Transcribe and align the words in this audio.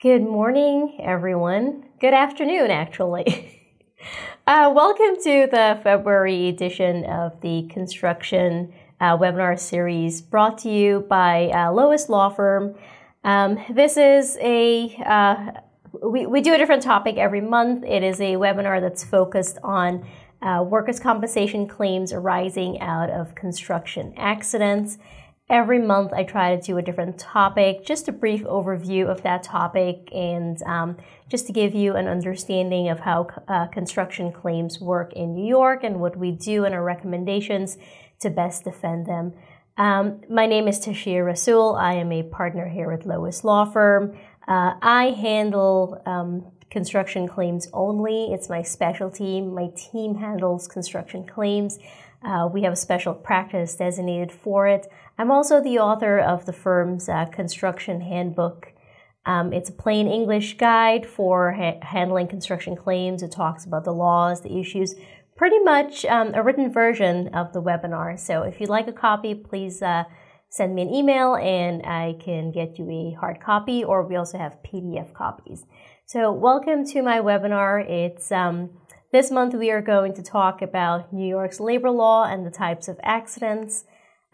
Good 0.00 0.22
morning, 0.22 0.96
everyone. 1.02 1.82
Good 2.00 2.14
afternoon, 2.14 2.70
actually. 2.70 3.58
uh, 4.46 4.72
welcome 4.72 5.16
to 5.24 5.48
the 5.50 5.80
February 5.82 6.46
edition 6.46 7.04
of 7.04 7.40
the 7.40 7.66
construction 7.68 8.72
uh, 9.00 9.18
webinar 9.18 9.58
series 9.58 10.22
brought 10.22 10.56
to 10.58 10.70
you 10.70 11.04
by 11.08 11.48
uh, 11.48 11.72
Lois 11.72 12.08
Law 12.08 12.28
Firm. 12.28 12.76
Um, 13.24 13.58
this 13.68 13.96
is 13.96 14.38
a, 14.40 14.94
uh, 15.04 15.50
we, 16.08 16.26
we 16.26 16.42
do 16.42 16.54
a 16.54 16.58
different 16.58 16.84
topic 16.84 17.16
every 17.16 17.40
month. 17.40 17.82
It 17.82 18.04
is 18.04 18.20
a 18.20 18.34
webinar 18.34 18.80
that's 18.80 19.02
focused 19.02 19.58
on 19.64 20.06
uh, 20.42 20.62
workers' 20.64 21.00
compensation 21.00 21.66
claims 21.66 22.12
arising 22.12 22.80
out 22.80 23.10
of 23.10 23.34
construction 23.34 24.14
accidents. 24.16 24.98
Every 25.50 25.78
month, 25.78 26.12
I 26.12 26.24
try 26.24 26.54
to 26.54 26.60
do 26.60 26.76
a 26.76 26.82
different 26.82 27.18
topic, 27.18 27.82
just 27.82 28.06
a 28.06 28.12
brief 28.12 28.42
overview 28.44 29.06
of 29.06 29.22
that 29.22 29.42
topic, 29.42 30.10
and 30.12 30.62
um, 30.64 30.98
just 31.30 31.46
to 31.46 31.54
give 31.54 31.74
you 31.74 31.96
an 31.96 32.06
understanding 32.06 32.90
of 32.90 33.00
how 33.00 33.28
uh, 33.48 33.66
construction 33.68 34.30
claims 34.30 34.78
work 34.78 35.14
in 35.14 35.34
New 35.34 35.46
York 35.46 35.84
and 35.84 36.00
what 36.00 36.18
we 36.18 36.32
do 36.32 36.66
and 36.66 36.74
our 36.74 36.84
recommendations 36.84 37.78
to 38.20 38.28
best 38.28 38.64
defend 38.64 39.06
them. 39.06 39.32
Um, 39.78 40.20
my 40.28 40.44
name 40.44 40.68
is 40.68 40.84
Tashia 40.84 41.24
Rasul. 41.24 41.76
I 41.76 41.94
am 41.94 42.12
a 42.12 42.24
partner 42.24 42.68
here 42.68 42.92
at 42.92 43.06
Lois 43.06 43.42
Law 43.42 43.64
Firm. 43.64 44.18
Uh, 44.46 44.74
I 44.82 45.16
handle 45.18 46.02
um, 46.04 46.44
construction 46.70 47.26
claims 47.26 47.68
only. 47.72 48.34
It's 48.34 48.50
my 48.50 48.60
specialty. 48.60 49.40
My 49.40 49.70
team 49.74 50.16
handles 50.16 50.68
construction 50.68 51.24
claims. 51.24 51.78
Uh, 52.22 52.48
we 52.52 52.62
have 52.62 52.72
a 52.72 52.76
special 52.76 53.14
practice 53.14 53.76
designated 53.76 54.32
for 54.32 54.66
it. 54.66 54.88
I'm 55.18 55.32
also 55.32 55.60
the 55.60 55.80
author 55.80 56.20
of 56.20 56.46
the 56.46 56.52
firm's 56.52 57.08
uh, 57.08 57.24
construction 57.26 58.00
handbook. 58.00 58.72
Um, 59.26 59.52
it's 59.52 59.68
a 59.68 59.72
plain 59.72 60.06
English 60.06 60.56
guide 60.56 61.04
for 61.04 61.52
ha- 61.52 61.80
handling 61.82 62.28
construction 62.28 62.76
claims. 62.76 63.22
It 63.24 63.32
talks 63.32 63.64
about 63.64 63.82
the 63.82 63.92
laws, 63.92 64.42
the 64.42 64.56
issues, 64.60 64.94
pretty 65.36 65.58
much 65.58 66.04
um, 66.04 66.34
a 66.34 66.42
written 66.42 66.72
version 66.72 67.34
of 67.34 67.52
the 67.52 67.60
webinar. 67.60 68.16
So 68.18 68.42
if 68.42 68.60
you'd 68.60 68.70
like 68.70 68.86
a 68.86 68.92
copy, 68.92 69.34
please 69.34 69.82
uh, 69.82 70.04
send 70.50 70.76
me 70.76 70.82
an 70.82 70.94
email 70.94 71.34
and 71.34 71.84
I 71.84 72.16
can 72.20 72.52
get 72.52 72.78
you 72.78 72.88
a 72.88 73.16
hard 73.18 73.40
copy, 73.40 73.82
or 73.82 74.06
we 74.06 74.14
also 74.14 74.38
have 74.38 74.62
PDF 74.62 75.12
copies. 75.12 75.64
So 76.06 76.32
welcome 76.32 76.86
to 76.86 77.02
my 77.02 77.18
webinar. 77.18 77.84
It's 77.90 78.30
um, 78.30 78.70
this 79.10 79.30
month, 79.30 79.54
we 79.54 79.70
are 79.70 79.82
going 79.82 80.14
to 80.14 80.22
talk 80.22 80.62
about 80.62 81.12
New 81.12 81.26
York's 81.26 81.60
labor 81.60 81.90
law 81.90 82.24
and 82.24 82.46
the 82.46 82.50
types 82.50 82.88
of 82.88 83.00
accidents, 83.02 83.84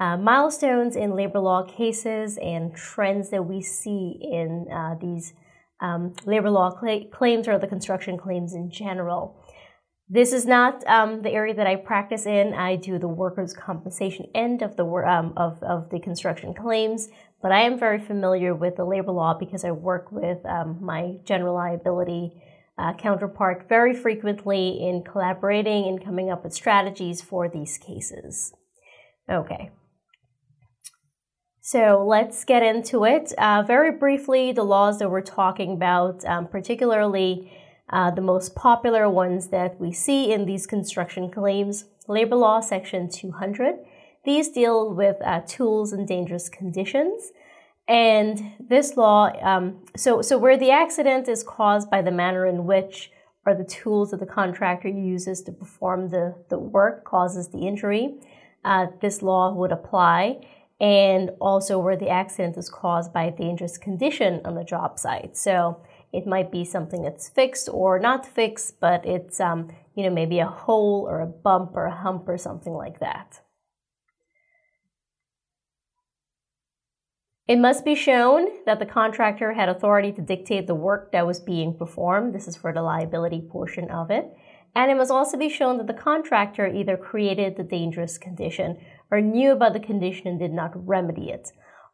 uh, 0.05 0.17
milestones 0.19 0.97
in 0.97 1.17
labor 1.17 1.39
law 1.39 1.63
cases, 1.63 2.37
and 2.37 2.75
trends 2.75 3.31
that 3.31 3.45
we 3.47 3.63
see 3.63 4.19
in 4.21 4.67
uh, 4.71 4.95
these 5.01 5.33
um, 5.81 6.13
labor 6.27 6.51
law 6.51 6.71
cl- 6.79 7.05
claims 7.19 7.49
or 7.49 7.59
the 7.59 7.67
construction 7.67 8.19
claims 8.19 8.53
in 8.53 8.71
general. 8.71 9.23
This 10.09 10.33
is 10.35 10.45
not 10.45 10.87
um, 10.87 11.23
the 11.23 11.31
area 11.31 11.55
that 11.55 11.67
I 11.67 11.77
practice 11.77 12.27
in. 12.27 12.53
I 12.53 12.77
do 12.77 12.99
the 12.99 13.09
workers' 13.09 13.55
compensation 13.55 14.27
end 14.35 14.61
of 14.61 14.77
the 14.77 14.85
um, 14.85 15.33
of, 15.37 15.63
of 15.63 15.89
the 15.89 16.01
construction 16.01 16.53
claims, 16.53 17.09
but 17.41 17.51
I 17.51 17.63
am 17.63 17.79
very 17.79 17.99
familiar 17.99 18.55
with 18.55 18.77
the 18.77 18.85
labor 18.85 19.13
law 19.13 19.33
because 19.33 19.65
I 19.65 19.71
work 19.71 20.13
with 20.13 20.45
um, 20.45 20.79
my 20.83 21.15
general 21.25 21.55
liability 21.55 22.43
uh, 22.77 22.93
counterpart 22.95 23.69
very 23.71 23.95
frequently 23.95 24.87
in 24.87 25.03
collaborating 25.03 25.87
and 25.89 26.05
coming 26.05 26.31
up 26.31 26.45
with 26.45 26.53
strategies 26.53 27.23
for 27.23 27.49
these 27.49 27.79
cases. 27.79 28.53
Okay. 29.31 29.71
So 31.67 32.05
let's 32.07 32.45
get 32.45 32.63
into 32.63 33.07
it. 33.07 33.33
Uh, 33.39 33.63
very 33.67 33.91
briefly, 33.91 34.53
the 34.53 34.63
laws 34.63 34.99
that 34.99 35.11
we're 35.11 35.23
talking 35.23 35.73
about, 35.73 36.23
um, 36.27 36.47
particularly 36.47 37.51
uh, 37.89 38.11
the 38.11 38.21
most 38.21 38.55
popular 38.55 39.09
ones 39.09 39.49
that 39.49 39.81
we 39.81 39.91
see 39.91 40.31
in 40.31 40.45
these 40.45 40.67
construction 40.67 41.31
claims 41.31 41.87
Labor 42.07 42.37
Law 42.37 42.61
Section 42.61 43.09
200. 43.09 43.77
These 44.27 44.51
deal 44.51 44.93
with 44.93 45.17
uh, 45.25 45.41
tools 45.49 45.95
and 45.95 46.07
dangerous 46.07 46.51
conditions. 46.51 47.33
And 47.89 48.53
this 48.61 48.99
law, 48.99 49.33
um, 49.41 49.87
so, 49.97 50.21
so 50.21 50.37
where 50.37 50.59
the 50.59 50.71
accident 50.71 51.29
is 51.29 51.43
caused 51.43 51.91
by 51.91 52.03
the 52.03 52.13
manner 52.13 52.45
in 52.45 52.67
which 52.67 53.11
or 53.47 53.55
the 53.55 53.65
tools 53.65 54.11
that 54.11 54.21
the 54.21 54.27
contractor 54.27 54.89
uses 54.89 55.41
to 55.45 55.53
perform 55.53 56.11
the, 56.11 56.35
the 56.51 56.59
work 56.59 57.07
causes 57.07 57.49
the 57.49 57.67
injury, 57.67 58.17
uh, 58.67 58.89
this 59.01 59.23
law 59.23 59.55
would 59.55 59.73
apply. 59.73 60.41
And 60.85 61.31
also 61.41 61.79
where 61.79 61.97
the 61.97 62.11
accident 62.11 62.59
is 62.59 62.69
caused 62.69 63.11
by 63.11 63.23
a 63.23 63.35
dangerous 63.35 63.79
condition 63.79 64.43
on 64.45 64.55
the 64.55 64.65
job 64.65 64.99
site. 64.99 65.35
So 65.35 65.81
it 66.13 66.27
might 66.27 66.53
be 66.53 66.63
something 66.63 67.01
that's 67.03 67.27
fixed 67.27 67.71
or 67.73 67.99
not 67.99 68.27
fixed, 68.27 68.81
but 68.81 69.07
it's, 69.07 69.41
um, 69.41 69.73
you 69.95 70.03
know, 70.03 70.11
maybe 70.11 70.41
a 70.41 70.47
hole 70.47 71.07
or 71.09 71.23
a 71.23 71.27
bump 71.27 71.71
or 71.75 71.87
a 71.87 71.97
hump 71.97 72.29
or 72.29 72.37
something 72.37 72.75
like 72.75 73.01
that. 73.01 73.41
It 77.49 77.59
must 77.59 77.83
be 77.83 77.95
shown 77.95 78.49
that 78.67 78.79
the 78.79 78.85
contractor 78.87 79.55
had 79.55 79.71
authority 79.71 80.13
to 80.13 80.21
dictate 80.21 80.67
the 80.67 80.75
work 80.75 81.13
that 81.13 81.27
was 81.27 81.41
being 81.41 81.79
performed. 81.79 82.35
This 82.35 82.47
is 82.47 82.57
for 82.57 82.75
the 82.75 82.83
liability 82.83 83.41
portion 83.41 83.91
of 83.91 84.11
it. 84.11 84.27
And 84.75 84.91
it 84.91 84.97
must 84.97 85.11
also 85.11 85.37
be 85.37 85.49
shown 85.49 85.79
that 85.79 85.87
the 85.87 85.95
contractor 85.95 86.67
either 86.67 86.97
created 86.97 87.57
the 87.57 87.63
dangerous 87.63 88.19
condition 88.19 88.79
or 89.11 89.21
knew 89.21 89.53
about 89.53 89.73
the 89.73 89.81
condition 89.81 90.27
and 90.27 90.39
did 90.39 90.53
not 90.53 90.73
remedy 90.75 91.31
it. 91.31 91.53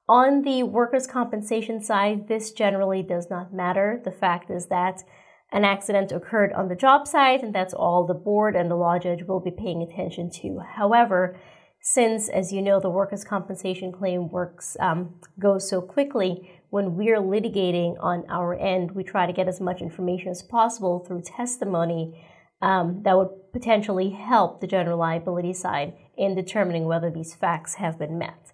On 0.08 0.42
the 0.42 0.62
workers' 0.62 1.06
compensation 1.06 1.82
side, 1.82 2.26
this 2.26 2.52
generally 2.52 3.02
does 3.02 3.28
not 3.30 3.52
matter. 3.52 4.00
The 4.04 4.10
fact 4.10 4.50
is 4.50 4.66
that 4.66 5.02
an 5.52 5.64
accident 5.64 6.10
occurred 6.12 6.52
on 6.52 6.68
the 6.68 6.74
job 6.74 7.06
site, 7.06 7.42
and 7.42 7.54
that's 7.54 7.74
all 7.74 8.06
the 8.06 8.14
board 8.14 8.56
and 8.56 8.70
the 8.70 8.76
law 8.76 8.98
judge 8.98 9.24
will 9.24 9.40
be 9.40 9.50
paying 9.50 9.82
attention 9.82 10.30
to. 10.42 10.60
However, 10.76 11.38
since, 11.80 12.28
as 12.28 12.52
you 12.52 12.62
know, 12.62 12.78
the 12.78 12.90
workers' 12.90 13.24
compensation 13.24 13.90
claim 13.90 14.28
works 14.28 14.76
um, 14.80 15.14
goes 15.38 15.68
so 15.68 15.80
quickly, 15.80 16.50
when 16.70 16.94
we're 16.94 17.18
litigating 17.18 17.96
on 18.00 18.24
our 18.28 18.54
end, 18.54 18.92
we 18.92 19.02
try 19.02 19.26
to 19.26 19.32
get 19.32 19.48
as 19.48 19.60
much 19.60 19.80
information 19.80 20.28
as 20.28 20.42
possible 20.42 21.00
through 21.00 21.22
testimony 21.22 22.24
um, 22.62 23.02
that 23.04 23.16
would 23.16 23.30
potentially 23.52 24.10
help 24.10 24.60
the 24.60 24.66
general 24.66 24.98
liability 24.98 25.52
side 25.52 25.94
in 26.16 26.34
determining 26.34 26.84
whether 26.84 27.10
these 27.10 27.34
facts 27.34 27.74
have 27.74 27.98
been 27.98 28.18
met. 28.18 28.52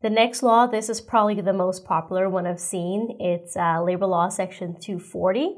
The 0.00 0.10
next 0.10 0.42
law, 0.42 0.66
this 0.66 0.88
is 0.88 1.00
probably 1.00 1.40
the 1.40 1.52
most 1.52 1.84
popular 1.84 2.28
one 2.28 2.46
I've 2.46 2.60
seen. 2.60 3.16
It's 3.18 3.56
uh, 3.56 3.82
Labor 3.82 4.06
Law 4.06 4.28
Section 4.28 4.76
240. 4.80 5.56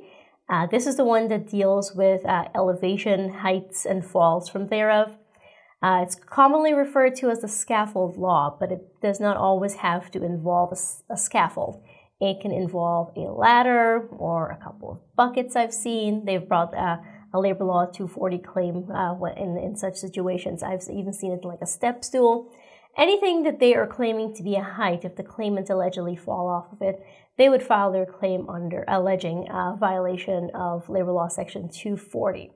Uh, 0.48 0.66
this 0.66 0.86
is 0.86 0.97
the 0.97 1.04
one 1.04 1.28
that 1.28 1.48
deals 1.48 1.94
with 1.94 2.25
uh, 2.25 2.47
elevation, 2.54 3.28
heights, 3.28 3.84
and 3.84 4.04
falls 4.04 4.48
from 4.48 4.69
thereof. 4.69 5.16
Uh, 5.82 6.00
it's 6.03 6.14
commonly 6.14 6.75
referred 6.75 7.16
to 7.16 7.30
as 7.30 7.41
the 7.41 7.48
scaffold 7.48 8.16
law, 8.16 8.56
but 8.59 8.72
it 8.72 9.00
does 9.00 9.20
not 9.20 9.36
always 9.36 9.75
have 9.75 10.10
to 10.10 10.25
involve 10.25 10.72
a, 10.72 11.12
a 11.12 11.16
scaffold. 11.16 11.82
It 12.20 12.41
can 12.41 12.53
involve 12.53 13.16
a 13.16 13.32
ladder 13.32 14.08
or 14.12 14.50
a 14.50 14.62
couple 14.62 14.91
of 14.91 15.16
buckets 15.16 15.56
I've 15.56 15.72
seen. 15.72 16.25
They've 16.26 16.47
brought 16.47 16.75
uh, 16.76 16.98
a 17.32 17.41
labor 17.41 17.64
law 17.64 17.86
240 17.86 18.38
claim 18.38 18.91
uh, 18.91 19.14
in, 19.36 19.56
in 19.56 19.76
such 19.76 19.97
situations. 19.97 20.62
I've 20.62 20.82
even 20.92 21.12
seen 21.12 21.32
it 21.32 21.44
like 21.44 21.60
a 21.62 21.66
step 21.66 22.04
stool. 22.04 22.53
Anything 22.98 23.44
that 23.44 23.60
they 23.60 23.75
are 23.75 23.86
claiming 23.86 24.34
to 24.34 24.42
be 24.42 24.56
a 24.56 24.62
height, 24.62 25.04
if 25.04 25.16
the 25.16 25.22
claimant 25.22 25.70
allegedly 25.70 26.16
fall 26.16 26.48
off 26.48 26.72
of 26.72 26.82
it, 26.82 27.00
they 27.38 27.48
would 27.48 27.62
file 27.62 27.92
their 27.92 28.04
claim 28.04 28.50
under 28.50 28.84
alleging 28.86 29.48
a 29.48 29.76
violation 29.78 30.50
of 30.53 30.88
labor 30.91 31.12
law 31.12 31.28
section 31.28 31.70
240. 31.70 32.53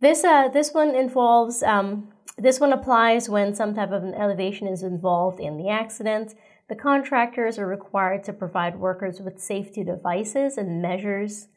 This, 0.00 0.24
uh, 0.24 0.48
this 0.48 0.72
one 0.72 0.94
involves 0.94 1.62
um, 1.62 2.12
this 2.38 2.60
one 2.60 2.72
applies 2.72 3.28
when 3.28 3.52
some 3.52 3.74
type 3.74 3.90
of 3.90 4.04
an 4.04 4.14
elevation 4.14 4.68
is 4.68 4.84
involved 4.84 5.40
in 5.40 5.58
the 5.58 5.68
accident. 5.68 6.34
The 6.68 6.76
contractors 6.76 7.58
are 7.58 7.66
required 7.66 8.24
to 8.24 8.32
provide 8.32 8.78
workers 8.78 9.20
with 9.20 9.40
safety 9.40 9.84
devices 9.84 10.58
and 10.58 10.82
measures 10.82 11.48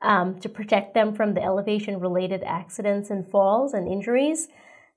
um, 0.00 0.38
to 0.40 0.48
protect 0.48 0.94
them 0.94 1.14
from 1.14 1.34
the 1.34 1.42
elevation 1.42 2.00
related 2.00 2.42
accidents 2.44 3.10
and 3.10 3.28
falls 3.28 3.74
and 3.74 3.86
injuries. 3.86 4.48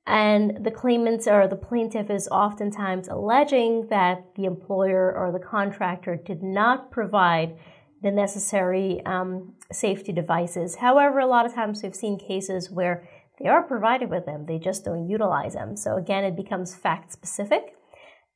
And 0.05 0.63
the 0.63 0.71
claimant 0.71 1.27
or 1.27 1.49
the 1.49 1.57
plaintiff 1.57 2.09
is 2.09 2.29
oftentimes 2.29 3.09
alleging 3.09 3.87
that 3.89 4.23
the 4.35 4.45
employer 4.45 5.13
or 5.13 5.33
the 5.33 5.45
contractor 5.45 6.15
did 6.15 6.41
not 6.41 6.91
provide 6.91 7.57
the 8.01 8.11
necessary 8.11 9.01
um, 9.05 9.53
safety 9.71 10.13
devices. 10.13 10.75
However, 10.75 11.19
a 11.19 11.27
lot 11.27 11.45
of 11.45 11.53
times 11.53 11.83
we've 11.83 11.95
seen 11.95 12.17
cases 12.17 12.71
where 12.71 13.07
they 13.39 13.49
are 13.49 13.63
provided 13.63 14.09
with 14.09 14.25
them, 14.25 14.45
they 14.45 14.59
just 14.59 14.85
don't 14.85 15.09
utilize 15.09 15.53
them. 15.53 15.75
So 15.75 15.97
again, 15.97 16.23
it 16.23 16.35
becomes 16.35 16.73
fact 16.73 17.11
specific. 17.11 17.75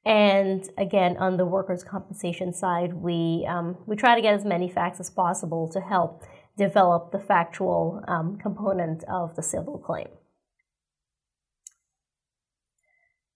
And 0.04 0.68
again, 0.78 1.18
on 1.18 1.38
the 1.38 1.46
workers' 1.46 1.84
compensation 1.84 2.54
side, 2.54 2.94
we 2.94 3.46
um, 3.48 3.78
we 3.86 3.96
try 3.96 4.16
to 4.16 4.22
get 4.22 4.34
as 4.34 4.44
many 4.44 4.68
facts 4.68 5.00
as 5.00 5.12
possible 5.12 5.70
to 5.70 5.80
help 5.80 6.24
develop 6.58 7.12
the 7.12 7.20
factual 7.20 8.04
um, 8.08 8.38
component 8.38 9.04
of 9.06 9.36
the 9.36 9.44
civil 9.44 9.78
claim. 9.78 10.08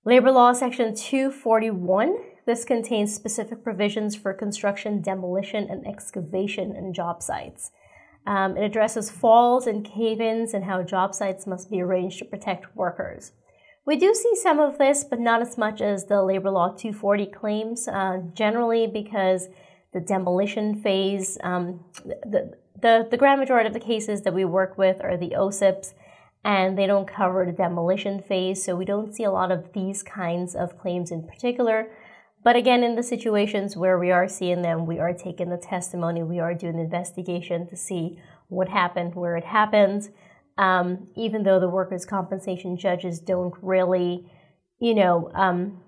Labor 0.03 0.31
Law 0.31 0.53
Section 0.53 0.95
241. 0.95 2.15
this 2.45 2.63
contains 2.63 3.15
specific 3.15 3.63
provisions 3.63 4.15
for 4.15 4.33
construction, 4.33 5.01
demolition, 5.01 5.67
and 5.69 5.85
excavation 5.87 6.75
in 6.75 6.93
job 6.93 7.23
sites. 7.23 7.71
Um, 8.27 8.57
it 8.57 8.63
addresses 8.63 9.09
falls 9.09 9.65
and 9.65 9.85
cave 9.85 10.21
ins 10.21 10.53
and 10.53 10.65
how 10.65 10.83
job 10.83 11.15
sites 11.15 11.47
must 11.47 11.71
be 11.71 11.81
arranged 11.81 12.19
to 12.19 12.25
protect 12.25 12.75
workers. 12.75 13.31
We 13.85 13.97
do 13.97 14.15
see 14.15 14.35
some 14.35 14.59
of 14.59 14.79
this, 14.79 15.03
but 15.03 15.19
not 15.19 15.41
as 15.41 15.57
much 15.57 15.79
as 15.79 16.05
the 16.05 16.23
Labor 16.23 16.49
Law 16.49 16.69
240 16.69 17.27
claims, 17.27 17.87
uh, 17.87 18.21
generally 18.33 18.87
because 18.87 19.47
the 19.93 19.99
demolition 19.99 20.81
phase, 20.81 21.37
um, 21.43 21.85
the, 22.03 22.57
the, 22.79 23.07
the 23.09 23.17
grand 23.17 23.39
majority 23.39 23.67
of 23.67 23.73
the 23.73 23.79
cases 23.79 24.23
that 24.23 24.33
we 24.33 24.43
work 24.43 24.77
with 24.77 25.01
are 25.03 25.17
the 25.17 25.35
OCIPs, 25.37 25.93
and 26.43 26.77
they 26.77 26.87
don't 26.87 27.07
cover 27.07 27.45
the 27.45 27.51
demolition 27.51 28.21
phase, 28.21 28.63
so 28.63 28.75
we 28.75 28.85
don't 28.85 29.15
see 29.15 29.23
a 29.23 29.31
lot 29.31 29.51
of 29.51 29.71
these 29.73 30.01
kinds 30.01 30.55
of 30.55 30.79
claims 30.79 31.11
in 31.11 31.27
particular. 31.27 31.87
But 32.43 32.55
again, 32.55 32.83
in 32.83 32.95
the 32.95 33.03
situations 33.03 33.77
where 33.77 33.97
we 33.97 34.11
are 34.11 34.27
seeing 34.27 34.61
them, 34.63 34.85
we 34.85 34.99
are 34.99 35.13
taking 35.13 35.49
the 35.49 35.57
testimony, 35.57 36.23
we 36.23 36.39
are 36.39 36.53
doing 36.53 36.77
the 36.77 36.83
investigation 36.83 37.67
to 37.67 37.75
see 37.75 38.19
what 38.47 38.69
happened, 38.69 39.15
where 39.15 39.37
it 39.37 39.45
happened. 39.45 40.09
Um, 40.57 41.07
even 41.15 41.43
though 41.43 41.59
the 41.59 41.69
workers' 41.69 42.05
compensation 42.05 42.77
judges 42.77 43.19
don't 43.19 43.53
really, 43.61 44.31
you 44.79 44.95
know, 44.95 45.29
um, 45.33 45.81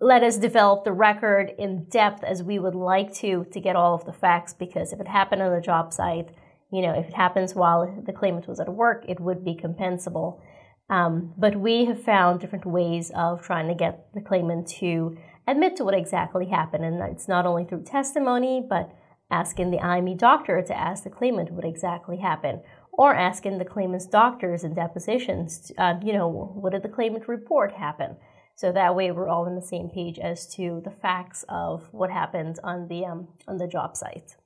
let 0.00 0.22
us 0.22 0.36
develop 0.38 0.84
the 0.84 0.92
record 0.92 1.52
in 1.58 1.84
depth 1.84 2.24
as 2.24 2.42
we 2.42 2.58
would 2.58 2.74
like 2.74 3.12
to 3.14 3.46
to 3.52 3.60
get 3.60 3.76
all 3.76 3.94
of 3.94 4.06
the 4.06 4.12
facts 4.12 4.54
because 4.54 4.92
if 4.92 5.00
it 5.00 5.06
happened 5.06 5.42
on 5.42 5.52
the 5.52 5.60
job 5.60 5.92
site, 5.92 6.30
you 6.72 6.82
know, 6.82 6.92
if 6.92 7.08
it 7.08 7.14
happens 7.14 7.54
while 7.54 8.02
the 8.04 8.12
claimant 8.12 8.48
was 8.48 8.60
at 8.60 8.68
work, 8.68 9.04
it 9.06 9.20
would 9.20 9.44
be 9.44 9.54
compensable. 9.54 10.40
Um, 10.88 11.34
but 11.36 11.54
we 11.56 11.84
have 11.84 12.02
found 12.02 12.40
different 12.40 12.66
ways 12.66 13.12
of 13.14 13.42
trying 13.42 13.68
to 13.68 13.74
get 13.74 14.12
the 14.14 14.20
claimant 14.20 14.66
to 14.78 15.16
admit 15.46 15.76
to 15.76 15.84
what 15.84 15.94
exactly 15.94 16.46
happened. 16.46 16.84
And 16.84 17.00
it's 17.02 17.28
not 17.28 17.46
only 17.46 17.64
through 17.64 17.84
testimony, 17.84 18.64
but 18.68 18.90
asking 19.30 19.70
the 19.70 19.80
IME 19.80 20.16
doctor 20.16 20.60
to 20.62 20.76
ask 20.76 21.04
the 21.04 21.10
claimant 21.10 21.52
what 21.52 21.64
exactly 21.64 22.16
happened, 22.16 22.60
or 22.92 23.14
asking 23.14 23.58
the 23.58 23.64
claimant's 23.64 24.06
doctors 24.06 24.64
in 24.64 24.74
depositions, 24.74 25.72
uh, 25.78 25.94
you 26.02 26.12
know, 26.12 26.28
what 26.28 26.72
did 26.72 26.82
the 26.82 26.88
claimant 26.88 27.28
report 27.28 27.72
happen? 27.72 28.16
So 28.56 28.72
that 28.72 28.94
way, 28.94 29.10
we're 29.10 29.28
all 29.28 29.46
on 29.46 29.54
the 29.54 29.62
same 29.62 29.88
page 29.88 30.18
as 30.18 30.46
to 30.56 30.82
the 30.84 30.90
facts 30.90 31.44
of 31.48 31.88
what 31.92 32.10
happened 32.10 32.58
on 32.62 32.88
the 32.88 33.06
um, 33.06 33.28
on 33.48 33.56
the 33.56 33.66
job 33.66 33.96
site. 33.96 34.36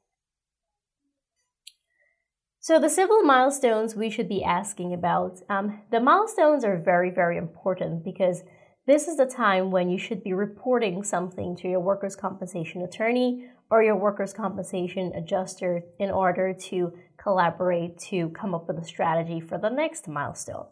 So 2.60 2.78
the 2.78 2.88
civil 2.88 3.22
milestones 3.22 3.94
we 3.94 4.08
should 4.08 4.28
be 4.28 4.42
asking 4.42 4.94
about. 4.94 5.40
Um, 5.50 5.80
the 5.90 6.00
milestones 6.00 6.64
are 6.64 6.78
very, 6.78 7.10
very 7.10 7.36
important 7.36 8.04
because 8.04 8.42
this 8.86 9.08
is 9.08 9.16
the 9.16 9.26
time 9.26 9.70
when 9.70 9.88
you 9.88 9.98
should 9.98 10.22
be 10.22 10.34
reporting 10.34 11.02
something 11.02 11.56
to 11.56 11.68
your 11.68 11.80
workers' 11.80 12.16
compensation 12.16 12.82
attorney 12.82 13.46
or 13.70 13.82
your 13.82 13.96
workers' 13.96 14.34
compensation 14.34 15.12
adjuster 15.14 15.82
in 15.98 16.10
order 16.10 16.52
to 16.52 16.92
collaborate 17.16 17.98
to 17.98 18.28
come 18.30 18.54
up 18.54 18.68
with 18.68 18.78
a 18.78 18.84
strategy 18.84 19.40
for 19.40 19.56
the 19.56 19.70
next 19.70 20.06
milestone. 20.06 20.66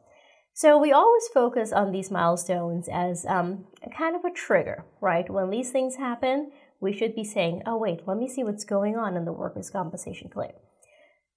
So 0.55 0.77
we 0.77 0.93
always 0.93 1.27
focus 1.33 1.73
on 1.73 1.93
these 1.93 2.11
milestones 2.11 2.87
as 2.93 3.25
um, 3.25 3.65
a 3.83 3.89
kind 3.89 4.15
of 4.15 4.25
a 4.25 4.31
trigger, 4.31 4.85
right? 5.01 5.29
When 5.31 5.49
these 5.49 5.71
things 5.71 5.97
happen, 5.97 6.53
we 6.79 6.93
should 6.93 7.15
be 7.15 7.25
saying, 7.25 7.63
oh, 7.65 7.79
wait, 7.79 8.07
let 8.07 8.19
me 8.19 8.29
see 8.29 8.45
what's 8.45 8.65
going 8.65 8.97
on 8.97 9.17
in 9.17 9.25
the 9.25 9.33
workers' 9.33 9.71
compensation 9.71 10.29
claim. 10.29 10.53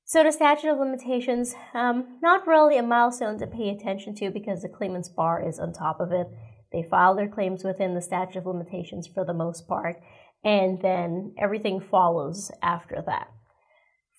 So 0.03 0.23
the 0.23 0.31
statute 0.31 0.69
of 0.69 0.79
limitations, 0.79 1.55
um, 1.73 2.19
not 2.21 2.45
really 2.45 2.77
a 2.77 2.83
milestone 2.83 3.39
to 3.39 3.47
pay 3.47 3.69
attention 3.69 4.13
to 4.15 4.29
because 4.29 4.61
the 4.61 4.69
claimant's 4.69 5.09
bar 5.09 5.41
is 5.41 5.59
on 5.59 5.71
top 5.71 5.99
of 6.01 6.11
it. 6.11 6.27
They 6.75 6.83
file 6.83 7.15
their 7.15 7.29
claims 7.29 7.63
within 7.63 7.93
the 7.95 8.01
statute 8.01 8.37
of 8.37 8.45
limitations 8.45 9.07
for 9.07 9.23
the 9.23 9.33
most 9.33 9.65
part, 9.65 10.01
and 10.43 10.81
then 10.81 11.33
everything 11.39 11.79
follows 11.79 12.51
after 12.61 13.01
that. 13.05 13.29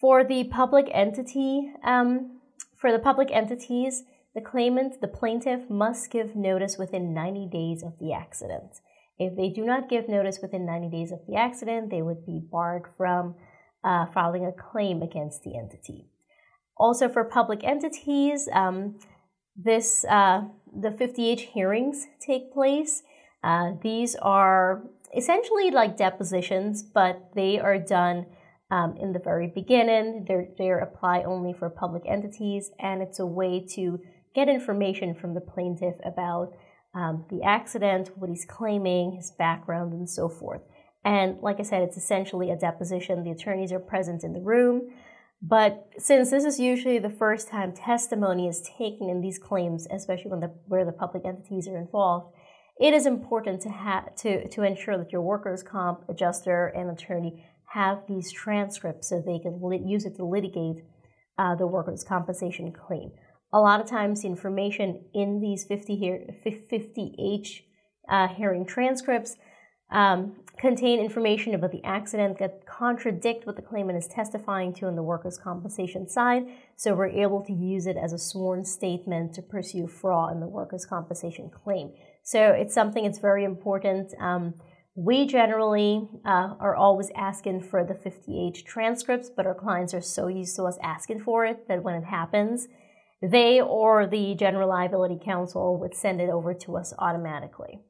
For 0.00 0.24
the 0.24 0.44
public 0.44 0.86
entity, 0.90 1.70
um, 1.84 2.40
for 2.74 2.90
the 2.90 2.98
public 2.98 3.28
entities, 3.30 4.04
the 4.34 4.40
claimant, 4.40 5.02
the 5.02 5.08
plaintiff, 5.08 5.68
must 5.68 6.10
give 6.10 6.34
notice 6.34 6.78
within 6.78 7.12
90 7.12 7.46
days 7.52 7.82
of 7.82 7.98
the 8.00 8.14
accident. 8.14 8.80
If 9.18 9.36
they 9.36 9.50
do 9.50 9.62
not 9.62 9.90
give 9.90 10.08
notice 10.08 10.38
within 10.40 10.64
90 10.64 10.88
days 10.88 11.12
of 11.12 11.20
the 11.28 11.36
accident, 11.36 11.90
they 11.90 12.00
would 12.00 12.24
be 12.24 12.40
barred 12.40 12.84
from 12.96 13.34
uh, 13.84 14.06
filing 14.06 14.46
a 14.46 14.52
claim 14.52 15.02
against 15.02 15.42
the 15.42 15.58
entity. 15.58 16.08
Also, 16.78 17.06
for 17.10 17.22
public 17.24 17.62
entities, 17.64 18.48
um, 18.54 18.98
this 19.56 20.04
uh, 20.04 20.42
the 20.74 20.90
50H 20.90 21.40
hearings 21.40 22.06
take 22.20 22.52
place. 22.52 23.02
Uh, 23.42 23.72
these 23.82 24.16
are 24.16 24.82
essentially 25.16 25.70
like 25.70 25.96
depositions, 25.96 26.82
but 26.82 27.30
they 27.34 27.58
are 27.58 27.78
done 27.78 28.26
um, 28.70 28.96
in 28.98 29.12
the 29.12 29.18
very 29.18 29.46
beginning. 29.46 30.24
They're, 30.26 30.48
they 30.58 30.70
apply 30.70 31.22
only 31.22 31.52
for 31.52 31.70
public 31.70 32.02
entities, 32.06 32.70
and 32.78 33.02
it's 33.02 33.18
a 33.18 33.26
way 33.26 33.64
to 33.74 34.00
get 34.34 34.48
information 34.48 35.14
from 35.14 35.34
the 35.34 35.40
plaintiff 35.40 35.94
about 36.04 36.52
um, 36.94 37.24
the 37.30 37.42
accident, 37.42 38.10
what 38.16 38.30
he's 38.30 38.44
claiming, 38.44 39.12
his 39.12 39.30
background, 39.30 39.92
and 39.92 40.08
so 40.08 40.28
forth. 40.28 40.62
And 41.04 41.40
like 41.40 41.60
I 41.60 41.62
said, 41.62 41.82
it's 41.82 41.96
essentially 41.96 42.50
a 42.50 42.56
deposition. 42.56 43.22
The 43.22 43.30
attorneys 43.30 43.72
are 43.72 43.78
present 43.78 44.24
in 44.24 44.32
the 44.32 44.40
room. 44.40 44.90
But 45.48 45.90
since 45.98 46.30
this 46.30 46.44
is 46.44 46.58
usually 46.58 46.98
the 46.98 47.10
first 47.10 47.48
time 47.48 47.72
testimony 47.72 48.48
is 48.48 48.62
taken 48.62 49.08
in 49.08 49.20
these 49.20 49.38
claims, 49.38 49.86
especially 49.90 50.30
when 50.30 50.40
the, 50.40 50.52
where 50.66 50.84
the 50.84 50.92
public 50.92 51.24
entities 51.24 51.68
are 51.68 51.78
involved, 51.78 52.34
it 52.80 52.92
is 52.92 53.06
important 53.06 53.62
to, 53.62 53.68
ha- 53.68 54.06
to, 54.18 54.48
to 54.48 54.62
ensure 54.62 54.98
that 54.98 55.12
your 55.12 55.22
workers' 55.22 55.62
comp 55.62 56.00
adjuster 56.08 56.66
and 56.66 56.90
attorney 56.90 57.46
have 57.68 58.02
these 58.08 58.32
transcripts 58.32 59.08
so 59.08 59.20
they 59.20 59.38
can 59.38 59.60
use 59.86 60.04
it 60.04 60.16
to 60.16 60.24
litigate 60.24 60.84
uh, 61.38 61.54
the 61.54 61.66
workers' 61.66 62.04
compensation 62.04 62.72
claim. 62.72 63.12
A 63.52 63.60
lot 63.60 63.80
of 63.80 63.88
times, 63.88 64.22
the 64.22 64.28
information 64.28 65.04
in 65.14 65.40
these 65.40 65.64
50 65.64 65.96
here, 65.96 66.26
50H 66.44 67.60
uh, 68.10 68.28
hearing 68.28 68.66
transcripts 68.66 69.36
um, 69.90 70.36
contain 70.58 71.00
information 71.00 71.54
about 71.54 71.70
the 71.70 71.84
accident 71.84 72.38
that 72.38 72.64
contradict 72.66 73.46
what 73.46 73.56
the 73.56 73.62
claimant 73.62 73.98
is 73.98 74.06
testifying 74.06 74.72
to 74.74 74.86
on 74.86 74.96
the 74.96 75.02
workers' 75.02 75.38
compensation 75.38 76.08
side, 76.08 76.44
so 76.76 76.94
we're 76.94 77.08
able 77.08 77.44
to 77.44 77.52
use 77.52 77.86
it 77.86 77.96
as 77.96 78.12
a 78.12 78.18
sworn 78.18 78.64
statement 78.64 79.34
to 79.34 79.42
pursue 79.42 79.86
fraud 79.86 80.32
in 80.32 80.40
the 80.40 80.46
workers' 80.46 80.86
compensation 80.86 81.50
claim. 81.50 81.92
So 82.22 82.50
it's 82.50 82.74
something 82.74 83.04
that's 83.04 83.18
very 83.18 83.44
important. 83.44 84.12
Um, 84.18 84.54
we 84.94 85.26
generally 85.26 86.08
uh, 86.24 86.54
are 86.58 86.74
always 86.74 87.10
asking 87.14 87.60
for 87.60 87.84
the 87.84 87.92
50H 87.92 88.64
transcripts, 88.64 89.28
but 89.28 89.46
our 89.46 89.54
clients 89.54 89.92
are 89.92 90.00
so 90.00 90.28
used 90.28 90.56
to 90.56 90.62
us 90.64 90.78
asking 90.82 91.20
for 91.20 91.44
it 91.44 91.68
that 91.68 91.82
when 91.82 91.94
it 91.94 92.04
happens, 92.04 92.66
they 93.20 93.60
or 93.60 94.06
the 94.06 94.34
General 94.34 94.70
Liability 94.70 95.18
Counsel 95.22 95.78
would 95.78 95.94
send 95.94 96.20
it 96.20 96.30
over 96.30 96.54
to 96.54 96.76
us 96.76 96.94
automatically. 96.98 97.80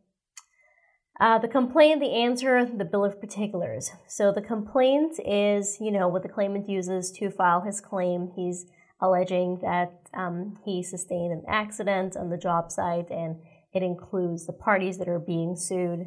Uh, 1.19 1.39
the 1.39 1.49
complaint, 1.49 2.01
the 2.01 2.13
answer, 2.13 2.67
the 2.67 2.85
bill 2.85 3.05
of 3.05 3.21
particulars. 3.21 3.91
So 4.07 4.33
the 4.33 4.43
complaint 4.43 5.19
is, 5.25 5.79
you 5.81 5.91
know, 5.91 6.09
what 6.09 6.23
the 6.23 6.29
claimant 6.29 6.69
uses 6.69 7.11
to 7.13 7.31
file 7.31 7.63
his 7.63 7.81
claim. 7.81 8.33
He's 8.37 8.67
alleging 9.01 9.59
that 9.63 9.93
um, 10.15 10.59
he 10.65 10.83
sustained 10.83 11.33
an 11.33 11.43
accident 11.49 12.17
on 12.17 12.29
the 12.29 12.37
job 12.37 12.71
site, 12.71 13.11
and 13.11 13.37
it 13.73 13.83
includes 13.83 14.47
the 14.47 14.53
parties 14.53 14.99
that 14.99 15.09
are 15.09 15.19
being 15.19 15.57
sued 15.57 16.07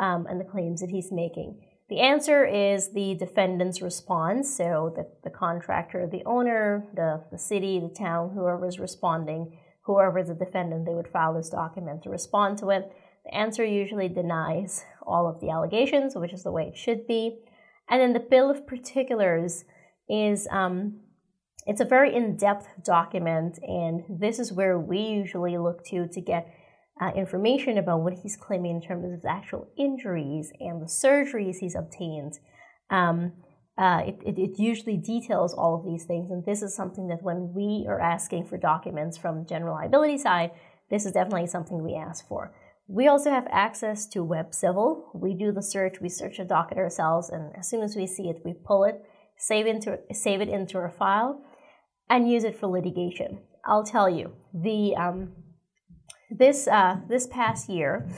um, 0.00 0.26
and 0.28 0.40
the 0.40 0.44
claims 0.44 0.80
that 0.80 0.90
he's 0.90 1.12
making. 1.12 1.60
The 1.88 2.00
answer 2.00 2.44
is 2.44 2.92
the 2.92 3.16
defendant's 3.16 3.82
response. 3.82 4.56
So 4.56 4.92
the, 4.94 5.10
the 5.24 5.36
contractor, 5.36 6.08
the 6.10 6.22
owner, 6.24 6.88
the, 6.94 7.24
the 7.32 7.38
city, 7.38 7.80
the 7.80 7.92
town, 7.92 8.30
whoever 8.34 8.66
is 8.66 8.78
responding, 8.78 9.58
whoever 9.82 10.20
is 10.20 10.28
the 10.28 10.34
defendant, 10.34 10.86
they 10.86 10.94
would 10.94 11.08
file 11.08 11.34
this 11.34 11.50
document 11.50 12.02
to 12.04 12.10
respond 12.10 12.58
to 12.58 12.70
it. 12.70 12.92
The 13.24 13.34
answer 13.34 13.64
usually 13.64 14.08
denies 14.08 14.84
all 15.02 15.28
of 15.28 15.40
the 15.40 15.50
allegations, 15.50 16.14
which 16.14 16.32
is 16.32 16.42
the 16.42 16.52
way 16.52 16.64
it 16.64 16.76
should 16.76 17.06
be. 17.06 17.38
And 17.88 18.00
then 18.00 18.12
the 18.12 18.20
bill 18.20 18.50
of 18.50 18.66
particulars 18.66 19.64
is 20.08 20.46
um, 20.50 21.00
it's 21.66 21.80
a 21.80 21.84
very 21.84 22.14
in-depth 22.14 22.84
document, 22.84 23.58
and 23.62 24.02
this 24.08 24.38
is 24.38 24.52
where 24.52 24.78
we 24.78 24.98
usually 24.98 25.58
look 25.58 25.84
to 25.86 26.08
to 26.08 26.20
get 26.20 26.52
uh, 27.00 27.10
information 27.16 27.78
about 27.78 28.00
what 28.00 28.14
he's 28.22 28.36
claiming 28.36 28.76
in 28.76 28.82
terms 28.82 29.04
of 29.04 29.12
his 29.12 29.24
actual 29.24 29.68
injuries 29.78 30.52
and 30.60 30.80
the 30.80 30.86
surgeries 30.86 31.56
he's 31.60 31.74
obtained. 31.74 32.38
Um, 32.90 33.32
uh, 33.78 34.02
it, 34.04 34.18
it, 34.26 34.38
it, 34.38 34.58
usually 34.58 34.96
details 34.96 35.54
all 35.54 35.74
of 35.74 35.84
these 35.84 36.04
things, 36.04 36.30
and 36.30 36.44
this 36.44 36.60
is 36.60 36.74
something 36.76 37.08
that 37.08 37.22
when 37.22 37.52
we 37.54 37.86
are 37.88 38.00
asking 38.00 38.44
for 38.44 38.58
documents 38.58 39.16
from 39.16 39.46
general 39.46 39.74
liability 39.74 40.18
side, 40.18 40.50
this 40.90 41.06
is 41.06 41.12
definitely 41.12 41.46
something 41.46 41.82
we 41.82 41.94
ask 41.94 42.26
for. 42.28 42.52
We 42.92 43.06
also 43.06 43.30
have 43.30 43.46
access 43.52 44.04
to 44.08 44.24
Web 44.24 44.52
Civil. 44.52 45.12
We 45.14 45.32
do 45.32 45.52
the 45.52 45.62
search, 45.62 46.00
we 46.00 46.08
search 46.08 46.40
a 46.40 46.44
docket 46.44 46.76
ourselves, 46.76 47.30
and 47.30 47.54
as 47.56 47.70
soon 47.70 47.82
as 47.82 47.94
we 47.94 48.04
see 48.04 48.28
it, 48.28 48.42
we 48.44 48.52
pull 48.52 48.82
it, 48.82 49.00
save, 49.38 49.68
into, 49.68 50.00
save 50.12 50.40
it 50.40 50.48
into 50.48 50.76
our 50.76 50.90
file, 50.90 51.40
and 52.08 52.28
use 52.28 52.42
it 52.42 52.58
for 52.58 52.66
litigation. 52.66 53.42
I'll 53.64 53.84
tell 53.84 54.10
you, 54.10 54.32
the 54.52 54.96
um, 54.96 55.32
this 56.36 56.66
uh, 56.66 56.96
this 57.08 57.28
past 57.28 57.68
year, 57.68 58.10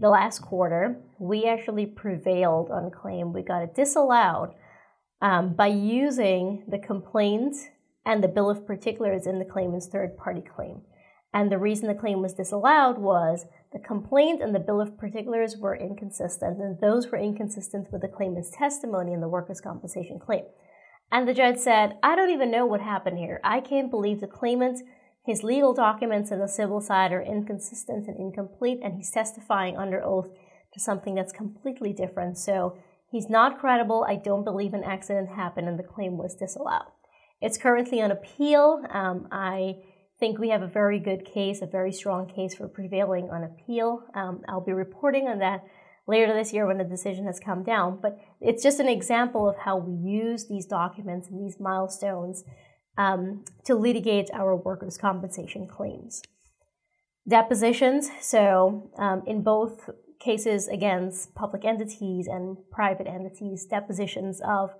the 0.00 0.08
last 0.08 0.38
quarter, 0.40 1.02
we 1.20 1.44
actually 1.44 1.84
prevailed 1.84 2.70
on 2.70 2.86
a 2.86 2.90
claim. 2.90 3.34
We 3.34 3.42
got 3.42 3.62
it 3.62 3.74
disallowed 3.74 4.54
um, 5.20 5.52
by 5.52 5.66
using 5.66 6.64
the 6.66 6.78
complaint 6.78 7.56
and 8.06 8.24
the 8.24 8.28
bill 8.28 8.48
of 8.48 8.66
particulars 8.66 9.26
in 9.26 9.38
the 9.38 9.44
claimant's 9.44 9.88
third 9.88 10.16
party 10.16 10.40
claim. 10.42 10.80
And 11.34 11.50
the 11.50 11.58
reason 11.58 11.88
the 11.88 11.94
claim 11.94 12.22
was 12.22 12.32
disallowed 12.32 12.96
was 12.96 13.46
the 13.72 13.80
complaint 13.80 14.40
and 14.40 14.54
the 14.54 14.60
bill 14.60 14.80
of 14.80 14.96
particulars 14.96 15.56
were 15.56 15.74
inconsistent, 15.74 16.60
and 16.60 16.80
those 16.80 17.08
were 17.08 17.18
inconsistent 17.18 17.90
with 17.90 18.02
the 18.02 18.08
claimant's 18.08 18.52
testimony 18.56 19.12
in 19.12 19.20
the 19.20 19.28
workers' 19.28 19.60
compensation 19.60 20.20
claim. 20.20 20.44
And 21.10 21.26
the 21.26 21.34
judge 21.34 21.58
said, 21.58 21.98
I 22.04 22.14
don't 22.14 22.30
even 22.30 22.52
know 22.52 22.64
what 22.64 22.80
happened 22.80 23.18
here. 23.18 23.40
I 23.42 23.60
can't 23.60 23.90
believe 23.90 24.20
the 24.20 24.28
claimant, 24.28 24.80
his 25.26 25.42
legal 25.42 25.74
documents 25.74 26.30
and 26.30 26.40
the 26.40 26.46
civil 26.46 26.80
side 26.80 27.10
are 27.12 27.20
inconsistent 27.20 28.06
and 28.06 28.16
incomplete, 28.16 28.78
and 28.80 28.94
he's 28.94 29.10
testifying 29.10 29.76
under 29.76 30.04
oath 30.04 30.30
to 30.72 30.78
something 30.78 31.16
that's 31.16 31.32
completely 31.32 31.92
different. 31.92 32.38
So 32.38 32.78
he's 33.10 33.28
not 33.28 33.58
credible. 33.58 34.06
I 34.08 34.16
don't 34.16 34.44
believe 34.44 34.72
an 34.72 34.84
accident 34.84 35.30
happened, 35.30 35.68
and 35.68 35.80
the 35.80 35.82
claim 35.82 36.16
was 36.16 36.36
disallowed. 36.36 36.92
It's 37.40 37.58
currently 37.58 38.00
on 38.00 38.12
appeal. 38.12 38.84
Um, 38.88 39.26
I 39.32 39.78
think 40.24 40.38
we 40.38 40.48
have 40.48 40.62
a 40.62 40.66
very 40.66 40.98
good 40.98 41.22
case, 41.26 41.60
a 41.60 41.66
very 41.66 41.92
strong 41.92 42.26
case 42.26 42.54
for 42.54 42.66
prevailing 42.66 43.28
on 43.28 43.44
appeal. 43.44 44.04
Um, 44.14 44.40
I'll 44.48 44.64
be 44.64 44.72
reporting 44.72 45.28
on 45.28 45.38
that 45.40 45.62
later 46.06 46.32
this 46.32 46.50
year 46.50 46.66
when 46.66 46.78
the 46.78 46.84
decision 46.84 47.26
has 47.26 47.38
come 47.38 47.62
down. 47.62 47.98
But 48.00 48.18
it's 48.40 48.62
just 48.62 48.80
an 48.80 48.88
example 48.88 49.46
of 49.46 49.56
how 49.58 49.76
we 49.76 49.92
use 49.92 50.48
these 50.48 50.64
documents 50.64 51.28
and 51.28 51.38
these 51.44 51.60
milestones 51.60 52.42
um, 52.96 53.44
to 53.66 53.74
litigate 53.74 54.30
our 54.32 54.56
workers' 54.56 54.96
compensation 54.96 55.66
claims. 55.66 56.22
Depositions, 57.28 58.08
so 58.22 58.90
um, 58.96 59.22
in 59.26 59.42
both 59.42 59.90
cases 60.20 60.68
against 60.68 61.34
public 61.34 61.66
entities 61.66 62.26
and 62.26 62.56
private 62.70 63.06
entities, 63.06 63.66
depositions 63.66 64.40
of 64.42 64.70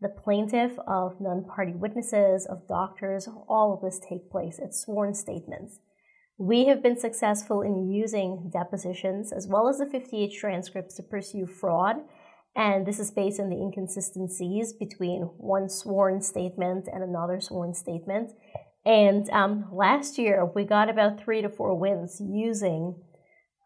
the 0.00 0.08
plaintiff, 0.08 0.72
of 0.86 1.20
non 1.20 1.44
party 1.44 1.72
witnesses, 1.72 2.46
of 2.46 2.68
doctors, 2.68 3.28
all 3.48 3.72
of 3.72 3.80
this 3.80 4.00
take 4.08 4.30
place. 4.30 4.58
It's 4.58 4.80
sworn 4.80 5.14
statements. 5.14 5.78
We 6.38 6.66
have 6.66 6.82
been 6.82 6.98
successful 6.98 7.62
in 7.62 7.90
using 7.90 8.50
depositions 8.52 9.32
as 9.32 9.48
well 9.48 9.68
as 9.68 9.78
the 9.78 9.86
50H 9.86 10.38
transcripts 10.38 10.94
to 10.96 11.02
pursue 11.02 11.46
fraud. 11.46 11.96
And 12.54 12.86
this 12.86 12.98
is 12.98 13.10
based 13.10 13.40
on 13.40 13.48
the 13.48 13.56
inconsistencies 13.56 14.72
between 14.72 15.22
one 15.38 15.68
sworn 15.68 16.20
statement 16.20 16.88
and 16.92 17.02
another 17.02 17.40
sworn 17.40 17.74
statement. 17.74 18.32
And 18.84 19.28
um, 19.30 19.66
last 19.72 20.16
year, 20.16 20.44
we 20.44 20.64
got 20.64 20.88
about 20.88 21.20
three 21.20 21.42
to 21.42 21.48
four 21.48 21.74
wins 21.74 22.20
using 22.20 22.96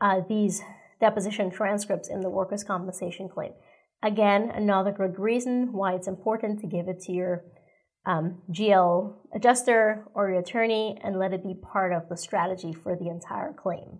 uh, 0.00 0.20
these 0.28 0.62
deposition 1.00 1.50
transcripts 1.50 2.08
in 2.08 2.20
the 2.20 2.30
workers' 2.30 2.64
compensation 2.64 3.28
claim. 3.28 3.52
Again, 4.02 4.50
another 4.54 4.92
good 4.92 5.19
reason 5.19 5.73
why 5.73 5.95
it's 5.95 6.09
important 6.09 6.61
to 6.61 6.66
give 6.66 6.88
it 6.88 7.00
to 7.02 7.12
your 7.12 7.45
um, 8.07 8.40
GL 8.50 9.14
adjuster 9.35 10.07
or 10.14 10.30
your 10.30 10.40
attorney 10.40 10.99
and 11.04 11.19
let 11.19 11.35
it 11.35 11.42
be 11.42 11.54
part 11.54 11.92
of 11.92 12.09
the 12.09 12.16
strategy 12.16 12.73
for 12.73 12.97
the 12.97 13.09
entire 13.09 13.52
claim. 13.52 13.99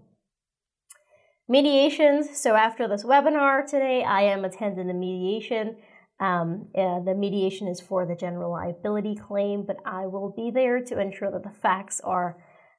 Mediations. 1.49 2.38
So 2.38 2.54
after 2.54 2.88
this 2.88 3.04
webinar 3.04 3.69
today, 3.69 4.02
I 4.04 4.23
am 4.23 4.45
attending 4.45 4.87
the 4.87 4.95
mediation. 4.95 5.76
Um, 6.21 6.69
the 6.75 7.14
mediation 7.16 7.66
is 7.66 7.80
for 7.80 8.07
the 8.07 8.14
general 8.14 8.52
liability 8.52 9.16
claim, 9.16 9.64
but 9.66 9.76
I 9.85 10.07
will 10.07 10.33
be 10.35 10.50
there 10.50 10.80
to 10.85 11.00
ensure 11.00 11.30
that 11.30 11.42
the 11.42 11.59
facts 11.61 12.00
are 12.04 12.37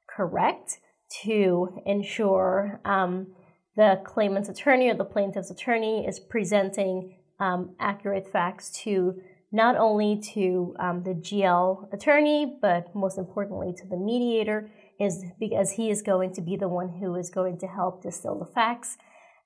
correct, 0.08 0.78
to 1.24 1.80
ensure 1.84 2.80
um, 2.84 3.34
the 3.76 4.00
claimant's 4.04 4.48
attorney 4.48 4.88
or 4.90 4.94
the 4.94 5.04
plaintiff's 5.04 5.50
attorney 5.50 6.06
is 6.06 6.20
presenting 6.20 7.16
um, 7.40 7.74
accurate 7.80 8.30
facts 8.30 8.70
to 8.84 9.20
not 9.50 9.76
only 9.76 10.20
to 10.34 10.74
um, 10.78 11.02
the 11.02 11.10
GL 11.10 11.92
attorney, 11.92 12.56
but 12.60 12.94
most 12.94 13.18
importantly 13.18 13.74
to 13.76 13.86
the 13.86 13.96
mediator, 13.96 14.70
is 14.98 15.24
because 15.38 15.72
he 15.72 15.90
is 15.90 16.00
going 16.00 16.32
to 16.34 16.40
be 16.40 16.56
the 16.56 16.68
one 16.68 16.88
who 16.88 17.14
is 17.16 17.28
going 17.28 17.58
to 17.58 17.66
help 17.66 18.02
distill 18.02 18.38
the 18.38 18.46
facts 18.46 18.96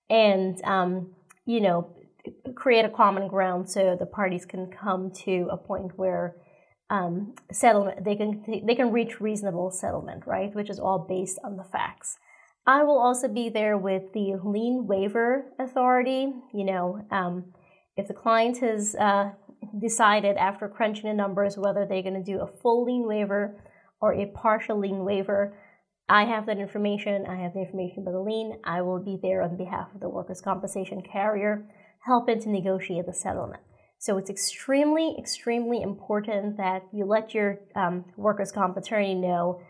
and, 0.08 0.62
um, 0.64 1.10
you 1.44 1.60
know, 1.60 1.90
create 2.54 2.84
a 2.84 2.88
common 2.88 3.28
ground 3.28 3.68
so 3.68 3.96
the 3.98 4.06
parties 4.06 4.44
can 4.44 4.70
come 4.70 5.10
to 5.10 5.48
a 5.50 5.56
point 5.56 5.92
where 5.96 6.36
um, 6.90 7.34
settlement 7.50 8.04
they 8.04 8.14
can 8.14 8.62
they 8.64 8.74
can 8.74 8.92
reach 8.92 9.20
reasonable 9.20 9.70
settlement, 9.70 10.24
right? 10.26 10.54
Which 10.54 10.70
is 10.70 10.78
all 10.78 10.98
based 10.98 11.38
on 11.42 11.56
the 11.56 11.64
facts. 11.64 12.18
I 12.66 12.82
will 12.82 12.98
also 12.98 13.28
be 13.28 13.48
there 13.48 13.78
with 13.78 14.12
the 14.12 14.36
lien 14.44 14.86
waiver 14.86 15.46
authority. 15.58 16.32
You 16.52 16.64
know, 16.64 17.06
um, 17.10 17.52
if 17.96 18.08
the 18.08 18.14
client 18.14 18.58
has 18.58 18.94
uh, 18.96 19.30
decided 19.80 20.36
after 20.36 20.68
crunching 20.68 21.08
the 21.08 21.14
numbers 21.14 21.56
whether 21.56 21.86
they're 21.86 22.02
going 22.02 22.14
to 22.14 22.22
do 22.22 22.40
a 22.40 22.46
full 22.46 22.84
lien 22.84 23.06
waiver 23.06 23.62
or 24.00 24.14
a 24.14 24.26
partial 24.26 24.78
lien 24.78 25.04
waiver. 25.04 25.56
I 26.08 26.24
have 26.24 26.46
that 26.46 26.58
information. 26.58 27.26
I 27.26 27.36
have 27.42 27.54
the 27.54 27.60
information 27.60 28.02
about 28.02 28.12
the 28.12 28.20
lien. 28.20 28.60
I 28.64 28.82
will 28.82 29.02
be 29.02 29.18
there 29.20 29.42
on 29.42 29.56
behalf 29.56 29.88
of 29.94 30.00
the 30.00 30.08
workers' 30.08 30.40
compensation 30.40 31.02
carrier, 31.02 31.66
helping 32.04 32.40
to 32.40 32.48
negotiate 32.48 33.06
the 33.06 33.12
settlement. 33.12 33.62
So 33.98 34.18
it's 34.18 34.30
extremely, 34.30 35.16
extremely 35.18 35.82
important 35.82 36.58
that 36.58 36.82
you 36.92 37.06
let 37.06 37.34
your 37.34 37.58
um, 37.74 38.04
workers' 38.16 38.52
comp 38.52 38.76
attorney 38.76 39.14
know 39.14 39.60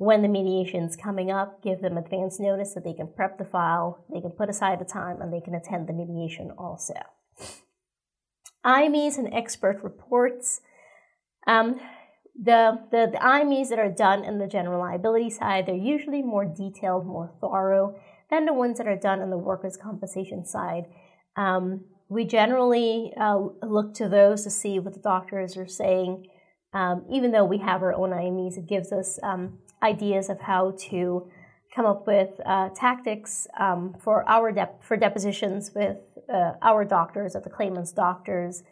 when 0.00 0.22
the 0.22 0.28
mediation 0.28 0.84
is 0.84 0.96
coming 0.96 1.30
up. 1.30 1.62
Give 1.62 1.82
them 1.82 1.98
advance 1.98 2.40
notice 2.40 2.72
so 2.72 2.80
they 2.80 2.94
can 2.94 3.12
prep 3.14 3.36
the 3.36 3.44
file, 3.44 4.02
they 4.10 4.22
can 4.22 4.30
put 4.30 4.48
aside 4.48 4.80
the 4.80 4.86
time, 4.86 5.20
and 5.20 5.30
they 5.30 5.42
can 5.42 5.54
attend 5.54 5.86
the 5.86 5.92
mediation 5.92 6.50
also. 6.56 6.94
IMEs 8.64 9.18
and 9.18 9.28
expert 9.34 9.78
reports. 9.82 10.62
Um, 11.46 11.80
the, 12.34 12.80
the, 12.90 13.10
the 13.12 13.18
IMEs 13.18 13.68
that 13.68 13.78
are 13.78 13.90
done 13.90 14.24
in 14.24 14.38
the 14.38 14.46
general 14.46 14.80
liability 14.80 15.28
side, 15.28 15.66
they're 15.66 15.74
usually 15.74 16.22
more 16.22 16.46
detailed, 16.46 17.04
more 17.06 17.30
thorough 17.38 18.00
than 18.30 18.46
the 18.46 18.54
ones 18.54 18.78
that 18.78 18.88
are 18.88 18.96
done 18.96 19.20
on 19.20 19.28
the 19.28 19.36
workers' 19.36 19.76
compensation 19.76 20.46
side. 20.46 20.86
Um, 21.36 21.84
we 22.08 22.24
generally 22.24 23.12
uh, 23.20 23.38
look 23.62 23.92
to 23.96 24.08
those 24.08 24.44
to 24.44 24.50
see 24.50 24.78
what 24.78 24.94
the 24.94 25.00
doctors 25.00 25.58
are 25.58 25.68
saying. 25.68 26.28
Um, 26.72 27.04
even 27.12 27.32
though 27.32 27.44
we 27.44 27.58
have 27.58 27.82
our 27.82 27.92
own 27.92 28.10
IMEs, 28.10 28.56
it 28.56 28.66
gives 28.66 28.92
us 28.92 29.18
um, 29.22 29.58
ideas 29.82 30.28
of 30.28 30.40
how 30.40 30.74
to 30.90 31.30
come 31.74 31.86
up 31.86 32.06
with 32.06 32.30
uh, 32.44 32.68
tactics 32.70 33.46
um, 33.58 33.94
for 34.02 34.28
our 34.28 34.52
dep- 34.52 34.82
for 34.82 34.96
depositions 34.96 35.70
with 35.74 35.96
uh, 36.32 36.52
our 36.62 36.84
doctors, 36.84 37.36
at 37.36 37.44
the 37.44 37.50
claimant's 37.50 37.92
doctors. 37.92 38.62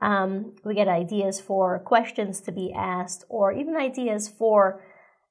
Um, 0.00 0.54
we 0.64 0.74
get 0.74 0.88
ideas 0.88 1.40
for 1.40 1.78
questions 1.78 2.40
to 2.42 2.52
be 2.52 2.72
asked, 2.76 3.24
or 3.28 3.52
even 3.52 3.76
ideas 3.76 4.28
for 4.28 4.82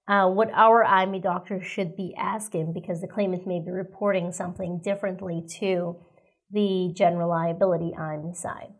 uh, 0.07 0.27
what 0.27 0.49
our 0.53 0.83
IME 0.83 1.21
doctor 1.21 1.61
should 1.61 1.95
be 1.95 2.13
asking 2.17 2.73
because 2.73 3.01
the 3.01 3.07
claimant 3.07 3.47
may 3.47 3.59
be 3.59 3.71
reporting 3.71 4.31
something 4.31 4.79
differently 4.83 5.43
to 5.59 5.95
the 6.51 6.91
general 6.95 7.29
liability 7.29 7.93
IME 7.95 8.33
side. 8.33 8.73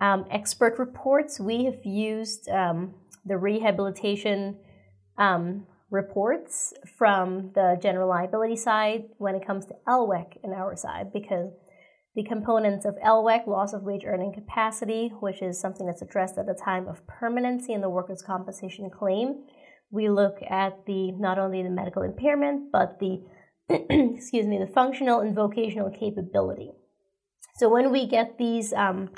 Um, 0.00 0.26
expert 0.30 0.78
reports, 0.78 1.40
we 1.40 1.64
have 1.64 1.84
used 1.84 2.48
um, 2.48 2.94
the 3.24 3.38
rehabilitation 3.38 4.58
um, 5.18 5.66
reports 5.90 6.72
from 6.98 7.52
the 7.54 7.78
general 7.80 8.08
liability 8.08 8.56
side 8.56 9.04
when 9.18 9.34
it 9.34 9.46
comes 9.46 9.66
to 9.66 9.74
LWEC 9.86 10.38
in 10.42 10.52
our 10.52 10.74
side 10.76 11.12
because 11.12 11.52
the 12.16 12.24
components 12.24 12.86
of 12.86 12.96
LWEC, 13.04 13.46
loss 13.46 13.74
of 13.74 13.82
wage 13.82 14.04
earning 14.06 14.32
capacity, 14.32 15.12
which 15.20 15.42
is 15.42 15.60
something 15.60 15.86
that's 15.86 16.02
addressed 16.02 16.38
at 16.38 16.46
the 16.46 16.54
time 16.54 16.88
of 16.88 17.06
permanency 17.06 17.74
in 17.74 17.82
the 17.82 17.90
workers' 17.90 18.22
compensation 18.22 18.88
claim. 18.90 19.44
We 19.90 20.08
look 20.08 20.38
at 20.48 20.86
the 20.86 21.12
not 21.12 21.38
only 21.38 21.62
the 21.62 21.70
medical 21.70 22.02
impairment, 22.02 22.72
but 22.72 22.98
the 22.98 23.22
excuse 23.68 24.46
me, 24.46 24.58
the 24.58 24.66
functional 24.66 25.20
and 25.20 25.34
vocational 25.34 25.90
capability. 25.90 26.70
So 27.56 27.68
when 27.68 27.92
we 27.92 28.06
get 28.06 28.38
these 28.38 28.72
um, 28.72 29.10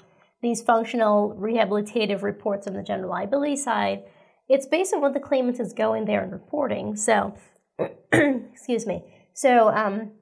these 0.43 0.63
functional 0.63 1.37
rehabilitative 1.39 2.23
reports 2.23 2.67
on 2.67 2.75
the 2.75 2.83
general 2.83 3.11
liability 3.11 3.57
side, 3.57 4.03
it's 4.49 4.67
based 4.67 4.95
on 4.95 5.01
what 5.01 5.15
the 5.15 5.21
claimant 5.21 5.61
is 5.61 5.73
going 5.73 6.07
there 6.07 6.23
and 6.23 6.33
reporting. 6.33 6.97
So, 6.97 7.35
excuse 8.13 8.87
me. 8.87 9.05
So, 9.35 9.69
um, 9.69 10.13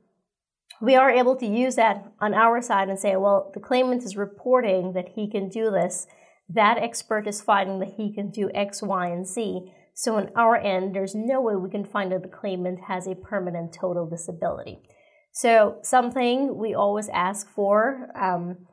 we 0.80 0.94
are 0.94 1.10
able 1.10 1.36
to 1.36 1.46
use 1.46 1.76
that 1.76 2.12
on 2.20 2.34
our 2.34 2.60
side 2.60 2.88
and 2.88 2.98
say, 2.98 3.16
well, 3.16 3.50
the 3.54 3.60
claimant 3.60 4.02
is 4.02 4.16
reporting 4.16 4.92
that 4.92 5.08
he 5.14 5.30
can 5.30 5.48
do 5.48 5.70
this. 5.70 6.06
That 6.48 6.78
expert 6.78 7.26
is 7.26 7.40
finding 7.40 7.78
that 7.78 7.94
he 7.96 8.12
can 8.12 8.30
do 8.30 8.50
X, 8.54 8.82
Y, 8.82 9.08
and 9.08 9.26
Z. 9.26 9.72
So, 9.94 10.16
on 10.16 10.30
our 10.36 10.56
end, 10.56 10.94
there's 10.94 11.14
no 11.14 11.40
way 11.40 11.56
we 11.56 11.70
can 11.70 11.84
find 11.84 12.12
that 12.12 12.22
the 12.22 12.28
claimant 12.28 12.80
has 12.88 13.06
a 13.06 13.14
permanent 13.14 13.72
total 13.72 14.06
disability. 14.06 14.80
So, 15.32 15.78
something 15.82 16.58
we 16.58 16.74
always 16.74 17.08
ask 17.08 17.48
for. 17.48 18.10
Um, 18.14 18.66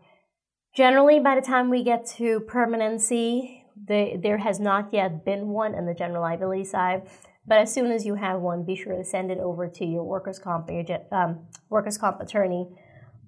generally, 0.75 1.19
by 1.19 1.35
the 1.35 1.41
time 1.41 1.69
we 1.69 1.83
get 1.83 2.05
to 2.17 2.41
permanency, 2.41 3.62
there 3.75 4.37
has 4.37 4.59
not 4.59 4.93
yet 4.93 5.25
been 5.25 5.49
one 5.49 5.75
on 5.75 5.85
the 5.85 5.93
general 5.93 6.21
liability 6.21 6.65
side. 6.65 7.07
But 7.45 7.59
as 7.59 7.73
soon 7.73 7.91
as 7.91 8.05
you 8.05 8.15
have 8.15 8.39
one, 8.39 8.63
be 8.63 8.75
sure 8.75 8.95
to 8.95 9.03
send 9.03 9.29
it 9.29 9.37
over 9.37 9.67
to 9.67 9.85
your 9.85 10.03
workers' 10.03 10.39
comp, 10.39 10.69
um, 11.11 11.47
workers' 11.69 11.97
comp 11.97 12.21
attorney 12.21 12.69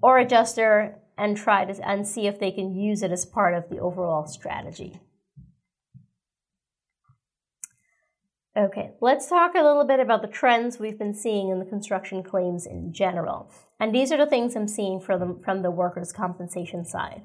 or 0.02 0.20
adjuster 0.20 1.00
and 1.18 1.36
try 1.36 1.66
to 1.66 1.88
and 1.88 2.08
see 2.08 2.28
if 2.28 2.40
they 2.40 2.52
can 2.52 2.74
use 2.74 3.02
it 3.02 3.12
as 3.12 3.25
part 3.25 3.54
of 3.54 3.70
the 3.70 3.80
overall 3.80 4.25
strategy. 4.25 5.00
Okay, 8.58 8.92
let's 9.02 9.28
talk 9.28 9.54
a 9.54 9.62
little 9.62 9.84
bit 9.84 10.00
about 10.00 10.22
the 10.22 10.30
trends 10.30 10.80
we've 10.80 10.98
been 10.98 11.14
seeing 11.14 11.50
in 11.50 11.60
the 11.60 11.66
construction 11.66 12.24
claims 12.24 12.66
in 12.66 12.94
general. 12.94 13.52
And 13.82 13.94
these 13.94 14.14
are 14.14 14.18
the 14.18 14.25
things 14.25 14.56
I'm 14.56 14.70
seeing 14.70 15.02
from 15.02 15.20
the, 15.20 15.44
from 15.44 15.62
the 15.62 15.72
workers' 15.72 16.14
compensation 16.14 16.86
side. 16.86 17.24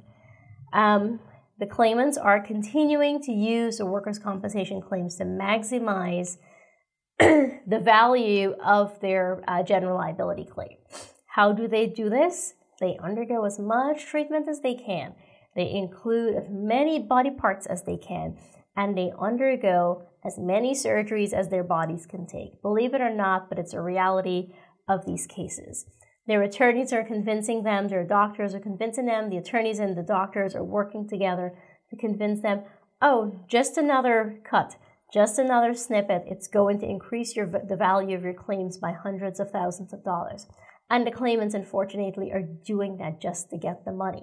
Um, 0.72 1.20
the 1.60 1.66
claimants 1.66 2.16
are 2.16 2.40
continuing 2.40 3.20
to 3.22 3.32
use 3.32 3.76
the 3.76 3.84
workers' 3.86 4.18
compensation 4.18 4.80
claims 4.80 5.16
to 5.16 5.24
maximize 5.24 6.38
the 7.18 7.80
value 7.82 8.54
of 8.64 8.98
their 9.00 9.42
uh, 9.46 9.62
general 9.62 9.98
liability 9.98 10.44
claim. 10.44 10.78
How 11.26 11.52
do 11.52 11.68
they 11.68 11.86
do 11.86 12.08
this? 12.08 12.54
They 12.80 12.98
undergo 13.02 13.44
as 13.44 13.58
much 13.58 14.06
treatment 14.06 14.48
as 14.48 14.60
they 14.60 14.74
can. 14.74 15.14
They 15.54 15.70
include 15.70 16.34
as 16.34 16.46
many 16.48 16.98
body 16.98 17.30
parts 17.30 17.66
as 17.66 17.82
they 17.82 17.98
can, 17.98 18.38
and 18.74 18.96
they 18.96 19.12
undergo 19.20 20.04
as 20.24 20.38
many 20.38 20.74
surgeries 20.74 21.34
as 21.34 21.50
their 21.50 21.64
bodies 21.64 22.06
can 22.06 22.26
take. 22.26 22.62
Believe 22.62 22.94
it 22.94 23.02
or 23.02 23.14
not, 23.14 23.50
but 23.50 23.58
it's 23.58 23.74
a 23.74 23.82
reality 23.82 24.54
of 24.88 25.04
these 25.04 25.26
cases. 25.26 25.84
Their 26.30 26.44
attorneys 26.44 26.92
are 26.92 27.02
convincing 27.02 27.64
them, 27.64 27.88
their 27.88 28.06
doctors 28.06 28.54
are 28.54 28.60
convincing 28.60 29.06
them, 29.06 29.30
the 29.30 29.36
attorneys 29.36 29.80
and 29.80 29.96
the 29.96 30.02
doctors 30.04 30.54
are 30.54 30.62
working 30.62 31.08
together 31.08 31.58
to 31.90 31.96
convince 31.96 32.40
them, 32.40 32.62
oh, 33.02 33.44
just 33.48 33.76
another 33.76 34.40
cut, 34.48 34.76
just 35.12 35.40
another 35.40 35.74
snippet, 35.74 36.22
it's 36.28 36.46
going 36.46 36.78
to 36.78 36.88
increase 36.88 37.34
your, 37.34 37.48
the 37.68 37.74
value 37.74 38.16
of 38.16 38.22
your 38.22 38.32
claims 38.32 38.78
by 38.78 38.92
hundreds 38.92 39.40
of 39.40 39.50
thousands 39.50 39.92
of 39.92 40.04
dollars. 40.04 40.46
And 40.88 41.04
the 41.04 41.10
claimants, 41.10 41.56
unfortunately, 41.56 42.30
are 42.30 42.46
doing 42.64 42.98
that 42.98 43.20
just 43.20 43.50
to 43.50 43.58
get 43.58 43.84
the 43.84 43.90
money, 43.90 44.22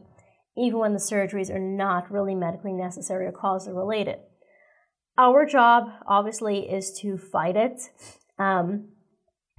even 0.58 0.80
when 0.80 0.94
the 0.94 1.00
surgeries 1.00 1.54
are 1.54 1.60
not 1.60 2.10
really 2.10 2.36
medically 2.36 2.72
necessary 2.72 3.26
or 3.26 3.34
causally 3.34 3.76
related. 3.76 4.20
Our 5.18 5.46
job, 5.46 5.90
obviously, 6.08 6.70
is 6.70 6.98
to 7.02 7.18
fight 7.18 7.58
it. 7.58 7.82
Um, 8.40 8.92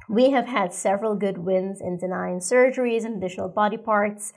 we 0.08 0.30
have 0.30 0.46
had 0.46 0.72
several 0.72 1.14
good 1.14 1.38
wins 1.38 1.80
in 1.80 1.98
denying 1.98 2.38
surgeries 2.38 3.04
and 3.04 3.16
additional 3.16 3.48
body 3.48 3.76
parts, 3.76 4.32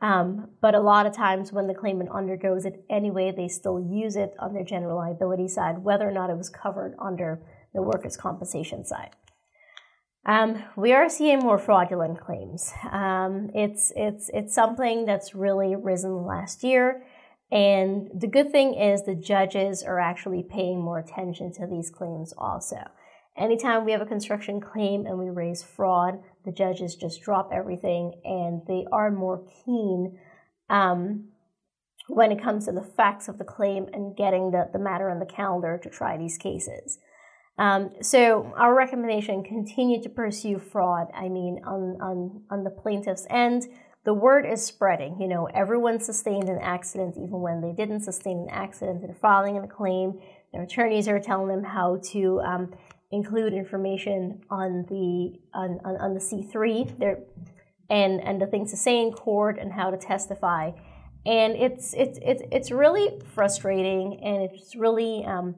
um, 0.00 0.48
but 0.60 0.74
a 0.74 0.80
lot 0.80 1.06
of 1.06 1.14
times 1.14 1.52
when 1.52 1.68
the 1.68 1.74
claimant 1.74 2.10
undergoes 2.12 2.64
it 2.64 2.84
anyway, 2.90 3.32
they 3.34 3.46
still 3.46 3.78
use 3.78 4.16
it 4.16 4.34
on 4.40 4.52
their 4.52 4.64
general 4.64 4.96
liability 4.96 5.46
side, 5.46 5.84
whether 5.84 6.08
or 6.08 6.12
not 6.12 6.28
it 6.28 6.36
was 6.36 6.50
covered 6.50 6.96
under 7.00 7.40
the 7.72 7.82
workers' 7.82 8.16
compensation 8.16 8.84
side. 8.84 9.10
Um, 10.24 10.62
we 10.76 10.92
are 10.92 11.08
seeing 11.08 11.40
more 11.40 11.58
fraudulent 11.58 12.20
claims. 12.20 12.72
Um, 12.90 13.50
it's 13.54 13.92
it's 13.96 14.30
it's 14.32 14.54
something 14.54 15.04
that's 15.04 15.34
really 15.34 15.74
risen 15.74 16.24
last 16.24 16.62
year. 16.62 17.04
And 17.50 18.08
the 18.14 18.28
good 18.28 18.50
thing 18.50 18.74
is 18.74 19.04
the 19.04 19.14
judges 19.14 19.82
are 19.82 19.98
actually 19.98 20.42
paying 20.42 20.80
more 20.80 20.98
attention 20.98 21.52
to 21.54 21.66
these 21.66 21.90
claims 21.90 22.32
also. 22.38 22.88
Anytime 23.36 23.84
we 23.84 23.92
have 23.92 24.02
a 24.02 24.06
construction 24.06 24.60
claim 24.60 25.06
and 25.06 25.18
we 25.18 25.30
raise 25.30 25.62
fraud, 25.62 26.18
the 26.44 26.52
judges 26.52 26.96
just 26.96 27.22
drop 27.22 27.50
everything 27.52 28.12
and 28.24 28.62
they 28.66 28.84
are 28.92 29.10
more 29.10 29.44
keen 29.64 30.18
um, 30.68 31.28
when 32.08 32.30
it 32.30 32.42
comes 32.42 32.66
to 32.66 32.72
the 32.72 32.82
facts 32.82 33.28
of 33.28 33.38
the 33.38 33.44
claim 33.44 33.86
and 33.92 34.16
getting 34.16 34.50
the, 34.50 34.68
the 34.72 34.78
matter 34.78 35.10
on 35.10 35.18
the 35.18 35.26
calendar 35.26 35.80
to 35.82 35.88
try 35.88 36.18
these 36.18 36.36
cases. 36.36 36.98
Um, 37.58 37.90
so 38.02 38.52
our 38.56 38.74
recommendation 38.74 39.44
continue 39.44 40.02
to 40.02 40.08
pursue 40.08 40.58
fraud. 40.58 41.08
I 41.14 41.28
mean, 41.28 41.60
on, 41.66 41.98
on, 42.02 42.42
on 42.50 42.64
the 42.64 42.70
plaintiff's 42.70 43.26
end, 43.30 43.64
the 44.04 44.14
word 44.14 44.44
is 44.50 44.64
spreading. 44.64 45.18
You 45.20 45.28
know, 45.28 45.46
everyone 45.54 46.00
sustained 46.00 46.48
an 46.48 46.58
accident, 46.60 47.14
even 47.16 47.40
when 47.40 47.60
they 47.60 47.72
didn't 47.72 48.00
sustain 48.00 48.38
an 48.38 48.48
accident. 48.50 49.02
They're 49.02 49.14
filing 49.14 49.58
a 49.58 49.68
claim. 49.68 50.18
Their 50.52 50.62
attorneys 50.62 51.08
are 51.08 51.20
telling 51.20 51.48
them 51.48 51.62
how 51.62 52.00
to 52.12 52.40
um, 52.40 52.74
include 53.12 53.52
information 53.52 54.40
on 54.50 54.86
the 54.88 55.38
on, 55.54 55.78
on, 55.84 55.96
on 56.00 56.14
the 56.14 56.20
C 56.20 56.42
three. 56.50 56.84
There, 56.98 57.18
and 57.88 58.20
and 58.20 58.40
the 58.40 58.46
things 58.46 58.70
to 58.70 58.76
say 58.76 59.00
in 59.00 59.12
court 59.12 59.58
and 59.58 59.72
how 59.72 59.90
to 59.90 59.96
testify. 59.96 60.72
And 61.24 61.54
it's 61.54 61.94
it's 61.94 62.18
it's 62.22 62.42
it's 62.50 62.70
really 62.70 63.20
frustrating, 63.34 64.20
and 64.24 64.42
it's 64.42 64.74
really 64.74 65.24
um, 65.24 65.54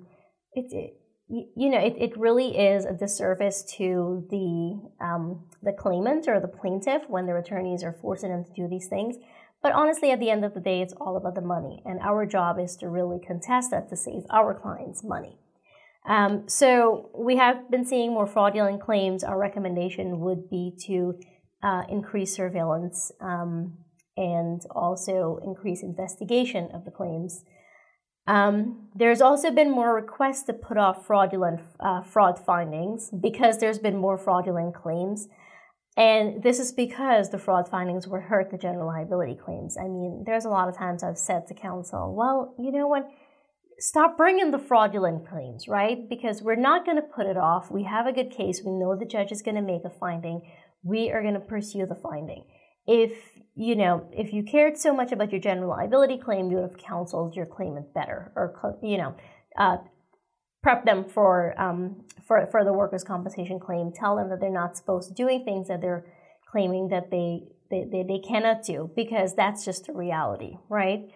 it's. 0.53 0.73
It, 0.73 0.99
you 1.27 1.71
know, 1.71 1.79
it, 1.79 1.95
it 1.99 2.19
really 2.19 2.55
is 2.55 2.85
a 2.85 2.93
disservice 2.93 3.65
to 3.79 4.27
the 4.29 4.79
um, 5.03 5.47
the 5.63 5.73
claimant 5.73 6.29
or 6.29 6.39
the 6.39 6.49
plaintiff 6.49 7.03
when 7.09 7.25
their 7.25 7.39
attorneys 7.39 7.83
are 7.83 7.97
forcing 8.03 8.29
them 8.29 8.45
to 8.45 8.53
do 8.53 8.69
these 8.69 8.89
things. 8.89 9.17
But 9.63 9.73
honestly, 9.73 10.11
at 10.11 10.21
the 10.21 10.29
end 10.29 10.45
of 10.45 10.53
the 10.53 10.61
day, 10.61 10.83
it's 10.83 10.93
all 11.01 11.17
about 11.17 11.35
the 11.35 11.41
money, 11.41 11.83
and 11.87 11.99
our 12.01 12.27
job 12.27 12.59
is 12.61 12.77
to 12.77 12.91
really 12.91 13.19
contest 13.27 13.71
that 13.71 13.89
to 13.89 13.97
save 13.97 14.25
our 14.29 14.53
clients 14.53 15.03
money. 15.03 15.39
Um, 16.07 16.49
so 16.49 17.11
we 17.17 17.37
have 17.37 17.71
been 17.71 17.85
seeing 17.85 18.13
more 18.13 18.27
fraudulent 18.27 18.83
claims. 18.83 19.25
Our 19.25 19.39
recommendation 19.39 20.21
would 20.21 20.51
be 20.51 20.73
to 20.87 21.19
uh, 21.63 21.83
increase 21.89 22.35
surveillance 22.35 23.11
um, 23.21 23.79
and 24.17 24.61
also 24.71 25.41
increase 25.43 25.83
investigation 25.83 26.69
of 26.75 26.85
the 26.85 26.91
claims. 26.91 27.45
Um, 28.27 28.89
there's 28.95 29.21
also 29.21 29.51
been 29.51 29.71
more 29.71 29.95
requests 29.95 30.45
to 30.45 30.53
put 30.53 30.79
off 30.79 31.07
fraudulent 31.07 31.61
uh, 31.81 32.03
fraud 32.03 32.39
findings 32.39 33.11
because 33.11 33.59
there's 33.59 33.79
been 33.79 33.97
more 33.97 34.17
fraudulent 34.17 34.75
claims. 34.75 35.29
And 35.97 36.43
this 36.43 36.59
is 36.59 36.73
because 36.73 37.31
the 37.31 37.39
fraud 37.39 37.69
findings 37.69 38.09
would 38.09 38.23
hurt 38.23 38.51
the 38.51 38.59
general 38.59 38.89
liability 38.89 39.37
claims. 39.37 39.77
I 39.79 39.85
mean, 39.85 40.25
there's 40.27 40.45
a 40.45 40.49
lot 40.49 40.69
of 40.69 40.77
times 40.77 41.03
I've 41.03 41.19
said 41.19 41.47
to 41.47 41.55
counsel, 41.55 42.15
well, 42.15 42.55
you 42.59 42.73
know 42.73 42.89
what? 42.89 43.09
Stop 43.79 44.17
bringing 44.17 44.51
the 44.51 44.59
fraudulent 44.59 45.29
claims, 45.29 45.67
right? 45.67 46.09
Because 46.09 46.43
we're 46.43 46.55
not 46.55 46.85
going 46.85 46.97
to 46.97 47.03
put 47.03 47.27
it 47.27 47.37
off. 47.37 47.71
We 47.71 47.85
have 47.85 48.07
a 48.07 48.13
good 48.13 48.31
case. 48.31 48.63
We 48.65 48.73
know 48.73 48.97
the 48.97 49.05
judge 49.05 49.33
is 49.33 49.43
going 49.43 49.57
to 49.57 49.63
make 49.63 49.85
a 49.85 49.91
finding. 49.91 50.43
We 50.83 51.11
are 51.11 51.23
going 51.23 51.35
to 51.35 51.41
pursue 51.41 51.87
the 51.87 51.95
finding. 51.95 52.45
If 52.87 53.13
you 53.57 53.77
know, 53.77 54.09
if 54.13 54.33
you 54.33 54.43
cared 54.43 54.77
so 54.77 54.95
much 54.95 55.13
about 55.13 55.31
your 55.31 55.41
general 55.41 55.71
liability 55.71 56.19
claim, 56.19 56.51
you 56.51 56.57
would 56.57 56.71
have 56.71 56.79
counseled 56.79 57.37
your 57.37 57.47
claimant 57.47 57.95
better, 57.95 58.33
or 58.35 58.79
you 58.83 58.99
know, 58.99 59.15
uh, 59.59 59.77
prep 60.63 60.85
them 60.85 61.05
for 61.05 61.59
um, 61.61 62.05
for 62.27 62.47
for 62.51 62.65
the 62.65 62.73
workers' 62.73 63.05
compensation 63.05 63.61
claim. 63.61 63.93
Tell 63.93 64.17
them 64.17 64.29
that 64.31 64.41
they're 64.41 64.51
not 64.51 64.77
supposed 64.77 65.09
to 65.09 65.15
doing 65.15 65.45
things 65.45 65.69
that 65.69 65.81
they're 65.81 66.05
claiming 66.51 66.89
that 66.89 67.11
they 67.11 67.43
they, 67.71 67.85
they, 67.91 68.03
they 68.03 68.19
cannot 68.19 68.63
do 68.65 68.91
because 68.95 69.35
that's 69.35 69.65
just 69.65 69.89
a 69.89 69.93
reality, 69.93 70.57
right? 70.69 71.09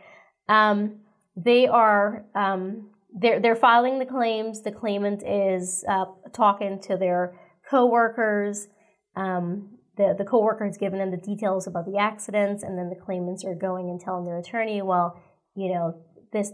Um, 0.48 1.00
they 1.44 1.66
are 1.66 2.24
um, 2.34 2.90
they're 3.14 3.40
they're 3.40 3.56
filing 3.56 3.98
the 3.98 4.06
claims. 4.06 4.62
The 4.62 4.72
claimant 4.72 5.22
is 5.26 5.84
uh, 5.88 6.06
talking 6.32 6.80
to 6.82 6.96
their 6.96 7.38
coworkers. 7.70 8.68
Um, 9.16 9.70
the, 9.96 10.14
the 10.16 10.24
coworker 10.24 10.64
has 10.64 10.76
given 10.76 11.00
them 11.00 11.10
the 11.10 11.16
details 11.16 11.66
about 11.66 11.84
the 11.84 11.98
accidents, 11.98 12.62
and 12.62 12.78
then 12.78 12.88
the 12.88 13.04
claimants 13.04 13.44
are 13.44 13.54
going 13.54 13.90
and 13.90 14.00
telling 14.00 14.24
their 14.24 14.38
attorney, 14.38 14.80
well, 14.80 15.20
you 15.56 15.72
know, 15.72 16.00
this 16.32 16.52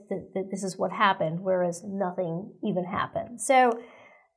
this 0.50 0.62
is 0.62 0.78
what 0.78 0.92
happened, 0.92 1.40
whereas 1.40 1.82
nothing 1.84 2.52
even 2.62 2.84
happened. 2.84 3.40
So 3.40 3.78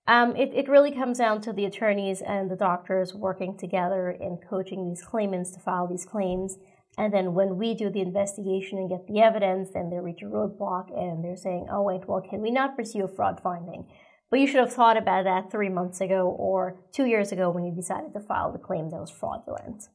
um, 0.07 0.36
it, 0.36 0.51
it 0.53 0.69
really 0.69 0.91
comes 0.91 1.17
down 1.17 1.41
to 1.41 1.53
the 1.53 1.65
attorneys 1.65 2.21
and 2.21 2.49
the 2.49 2.55
doctors 2.55 3.13
working 3.13 3.57
together 3.57 4.10
and 4.10 4.39
coaching 4.49 4.86
these 4.88 5.03
claimants 5.03 5.51
to 5.51 5.60
file 5.60 5.88
these 5.88 6.05
claims. 6.05 6.57
And 6.97 7.13
then 7.13 7.33
when 7.36 7.57
we 7.57 7.75
do 7.75 7.89
the 7.89 8.01
investigation 8.01 8.79
and 8.79 8.89
get 8.89 9.07
the 9.07 9.21
evidence, 9.21 9.69
then 9.73 9.89
they 9.89 9.99
reach 9.99 10.23
a 10.23 10.25
roadblock 10.25 10.89
and 10.97 11.23
they're 11.23 11.38
saying, 11.38 11.67
oh, 11.71 11.83
wait, 11.83 12.07
well, 12.07 12.21
can 12.27 12.41
we 12.41 12.49
not 12.49 12.75
pursue 12.75 13.03
a 13.03 13.07
fraud 13.07 13.39
finding? 13.41 13.86
But 14.31 14.39
you 14.39 14.47
should 14.47 14.60
have 14.60 14.73
thought 14.73 14.97
about 14.97 15.25
that 15.25 15.51
three 15.51 15.69
months 15.69 16.01
ago 16.01 16.36
or 16.38 16.79
two 16.91 17.05
years 17.05 17.31
ago 17.31 17.49
when 17.49 17.63
you 17.63 17.71
decided 17.73 18.13
to 18.13 18.19
file 18.19 18.51
the 18.51 18.57
claim 18.57 18.89
that 18.89 18.99
was 18.99 19.12
fraudulent. 19.12 19.89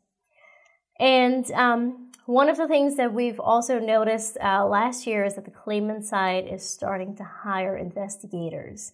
And 0.98 1.50
um, 1.52 2.12
one 2.26 2.48
of 2.48 2.56
the 2.56 2.68
things 2.68 2.96
that 2.96 3.12
we've 3.12 3.40
also 3.40 3.80
noticed 3.80 4.38
uh, 4.40 4.64
last 4.64 5.06
year 5.06 5.24
is 5.24 5.34
that 5.34 5.44
the 5.44 5.50
claimant 5.50 6.04
side 6.04 6.46
is 6.46 6.62
starting 6.62 7.16
to 7.16 7.24
hire 7.24 7.76
investigators. 7.76 8.92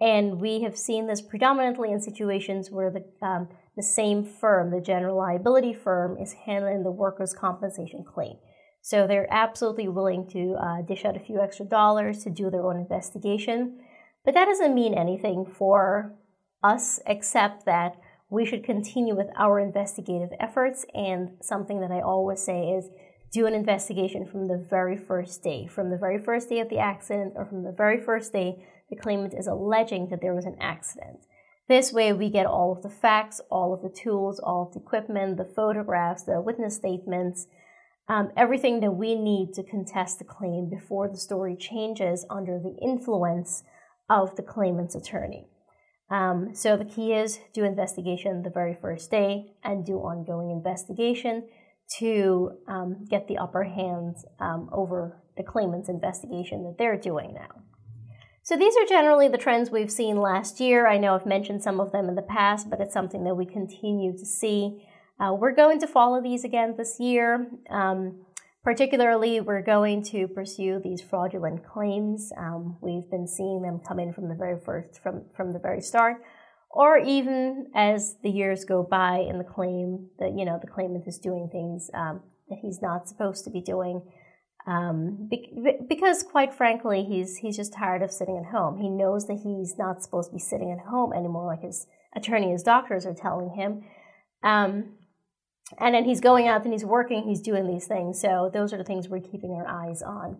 And 0.00 0.40
we 0.40 0.62
have 0.62 0.76
seen 0.76 1.06
this 1.06 1.22
predominantly 1.22 1.90
in 1.90 2.00
situations 2.00 2.70
where 2.70 2.90
the, 2.90 3.26
um, 3.26 3.48
the 3.76 3.82
same 3.82 4.24
firm, 4.24 4.70
the 4.70 4.80
general 4.80 5.16
liability 5.16 5.72
firm, 5.72 6.18
is 6.18 6.34
handling 6.44 6.82
the 6.82 6.90
workers' 6.90 7.32
compensation 7.32 8.04
claim. 8.04 8.36
So 8.82 9.06
they're 9.06 9.32
absolutely 9.32 9.88
willing 9.88 10.28
to 10.28 10.54
uh, 10.60 10.82
dish 10.82 11.04
out 11.04 11.16
a 11.16 11.20
few 11.20 11.40
extra 11.40 11.66
dollars 11.66 12.22
to 12.24 12.30
do 12.30 12.50
their 12.50 12.66
own 12.66 12.76
investigation. 12.76 13.80
But 14.24 14.34
that 14.34 14.44
doesn't 14.44 14.74
mean 14.74 14.94
anything 14.94 15.46
for 15.46 16.14
us 16.62 17.00
except 17.06 17.64
that 17.64 17.96
we 18.28 18.44
should 18.44 18.64
continue 18.64 19.16
with 19.16 19.28
our 19.36 19.58
investigative 19.58 20.30
efforts. 20.38 20.84
And 20.94 21.30
something 21.40 21.80
that 21.80 21.90
I 21.90 22.00
always 22.00 22.42
say 22.42 22.70
is 22.70 22.90
do 23.32 23.46
an 23.46 23.54
investigation 23.54 24.26
from 24.26 24.46
the 24.46 24.64
very 24.70 24.96
first 24.96 25.42
day, 25.42 25.66
from 25.66 25.90
the 25.90 25.98
very 25.98 26.22
first 26.22 26.48
day 26.48 26.60
of 26.60 26.68
the 26.68 26.78
accident, 26.78 27.32
or 27.36 27.44
from 27.44 27.64
the 27.64 27.72
very 27.72 28.00
first 28.00 28.32
day 28.32 28.64
the 28.90 28.96
claimant 28.96 29.34
is 29.34 29.46
alleging 29.46 30.08
that 30.08 30.20
there 30.20 30.34
was 30.34 30.44
an 30.44 30.56
accident. 30.60 31.20
This 31.68 31.92
way, 31.92 32.12
we 32.12 32.30
get 32.30 32.46
all 32.46 32.72
of 32.72 32.82
the 32.82 32.90
facts, 32.90 33.40
all 33.50 33.74
of 33.74 33.82
the 33.82 33.88
tools, 33.88 34.38
all 34.38 34.66
of 34.66 34.72
the 34.72 34.80
equipment, 34.80 35.36
the 35.36 35.44
photographs, 35.44 36.22
the 36.22 36.40
witness 36.40 36.76
statements, 36.76 37.48
um, 38.08 38.30
everything 38.36 38.80
that 38.80 38.92
we 38.92 39.16
need 39.16 39.52
to 39.54 39.64
contest 39.64 40.18
the 40.18 40.24
claim 40.24 40.70
before 40.70 41.08
the 41.08 41.16
story 41.16 41.56
changes 41.56 42.24
under 42.30 42.60
the 42.60 42.76
influence 42.80 43.64
of 44.08 44.36
the 44.36 44.42
claimant's 44.42 44.94
attorney. 44.94 45.48
Um, 46.08 46.54
so 46.54 46.76
the 46.76 46.84
key 46.84 47.12
is 47.12 47.40
do 47.52 47.64
investigation 47.64 48.42
the 48.42 48.50
very 48.50 48.76
first 48.80 49.10
day 49.10 49.56
and 49.64 49.84
do 49.84 49.94
ongoing 49.94 50.52
investigation 50.52 51.48
to 51.98 52.52
um, 52.68 53.06
get 53.10 53.26
the 53.26 53.38
upper 53.38 53.64
hand 53.64 54.16
um, 54.38 54.68
over 54.72 55.20
the 55.36 55.42
claimant's 55.42 55.88
investigation 55.88 56.62
that 56.62 56.76
they're 56.78 56.96
doing 56.96 57.34
now. 57.34 57.62
So 58.46 58.56
these 58.56 58.76
are 58.76 58.86
generally 58.86 59.26
the 59.26 59.38
trends 59.38 59.72
we've 59.72 59.90
seen 59.90 60.20
last 60.20 60.60
year. 60.60 60.86
I 60.86 60.98
know 60.98 61.16
I've 61.16 61.26
mentioned 61.26 61.64
some 61.64 61.80
of 61.80 61.90
them 61.90 62.08
in 62.08 62.14
the 62.14 62.22
past, 62.22 62.70
but 62.70 62.80
it's 62.80 62.94
something 62.94 63.24
that 63.24 63.34
we 63.34 63.44
continue 63.44 64.12
to 64.16 64.24
see. 64.24 64.86
Uh, 65.18 65.34
we're 65.34 65.52
going 65.52 65.80
to 65.80 65.88
follow 65.88 66.22
these 66.22 66.44
again 66.44 66.76
this 66.78 67.00
year. 67.00 67.50
Um, 67.68 68.24
particularly, 68.62 69.40
we're 69.40 69.62
going 69.62 70.04
to 70.12 70.28
pursue 70.28 70.78
these 70.78 71.02
fraudulent 71.02 71.66
claims. 71.66 72.30
Um, 72.38 72.76
we've 72.80 73.10
been 73.10 73.26
seeing 73.26 73.62
them 73.62 73.80
come 73.80 73.98
in 73.98 74.12
from 74.12 74.28
the 74.28 74.36
very 74.36 74.60
first, 74.64 75.02
from, 75.02 75.24
from 75.36 75.52
the 75.52 75.58
very 75.58 75.80
start, 75.80 76.18
or 76.70 76.98
even 76.98 77.72
as 77.74 78.14
the 78.22 78.30
years 78.30 78.64
go 78.64 78.86
by 78.88 79.26
in 79.28 79.38
the 79.38 79.44
claim 79.44 80.08
that 80.20 80.38
you 80.38 80.44
know 80.44 80.60
the 80.60 80.68
claimant 80.68 81.08
is 81.08 81.18
doing 81.18 81.48
things 81.50 81.90
um, 81.94 82.20
that 82.48 82.60
he's 82.62 82.80
not 82.80 83.08
supposed 83.08 83.42
to 83.46 83.50
be 83.50 83.60
doing. 83.60 84.02
Um, 84.66 85.28
be- 85.30 85.78
because 85.88 86.24
quite 86.24 86.52
frankly, 86.52 87.04
he's 87.04 87.36
he's 87.36 87.56
just 87.56 87.72
tired 87.72 88.02
of 88.02 88.10
sitting 88.10 88.36
at 88.36 88.50
home. 88.50 88.78
He 88.78 88.88
knows 88.88 89.26
that 89.28 89.40
he's 89.44 89.76
not 89.78 90.02
supposed 90.02 90.30
to 90.30 90.34
be 90.34 90.40
sitting 90.40 90.72
at 90.72 90.86
home 90.90 91.12
anymore, 91.12 91.46
like 91.46 91.62
his 91.62 91.86
attorney, 92.16 92.50
his 92.50 92.62
doctors 92.62 93.06
are 93.06 93.14
telling 93.14 93.50
him. 93.50 93.84
Um, 94.42 94.96
and 95.78 95.94
then 95.94 96.04
he's 96.04 96.20
going 96.20 96.46
out 96.48 96.64
and 96.64 96.72
he's 96.72 96.84
working, 96.84 97.24
he's 97.24 97.40
doing 97.40 97.66
these 97.66 97.86
things. 97.86 98.20
So 98.20 98.50
those 98.52 98.72
are 98.72 98.78
the 98.78 98.84
things 98.84 99.08
we're 99.08 99.20
keeping 99.20 99.52
our 99.52 99.66
eyes 99.66 100.02
on. 100.02 100.38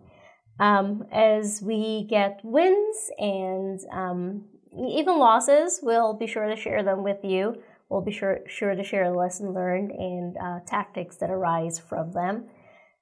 Um, 0.59 1.05
as 1.11 1.61
we 1.61 2.07
get 2.09 2.39
wins 2.43 2.97
and 3.17 3.79
um, 3.91 4.45
even 4.89 5.19
losses, 5.19 5.79
we'll 5.83 6.13
be 6.13 6.27
sure 6.27 6.47
to 6.47 6.55
share 6.55 6.83
them 6.83 7.03
with 7.03 7.23
you. 7.23 7.61
We'll 7.89 8.01
be 8.01 8.11
sure, 8.11 8.39
sure 8.47 8.73
to 8.75 8.83
share 8.83 9.09
the 9.09 9.17
lesson 9.17 9.53
learned 9.53 9.91
and 9.91 10.35
uh, 10.37 10.59
tactics 10.65 11.17
that 11.17 11.29
arise 11.29 11.79
from 11.79 12.11
them. 12.11 12.45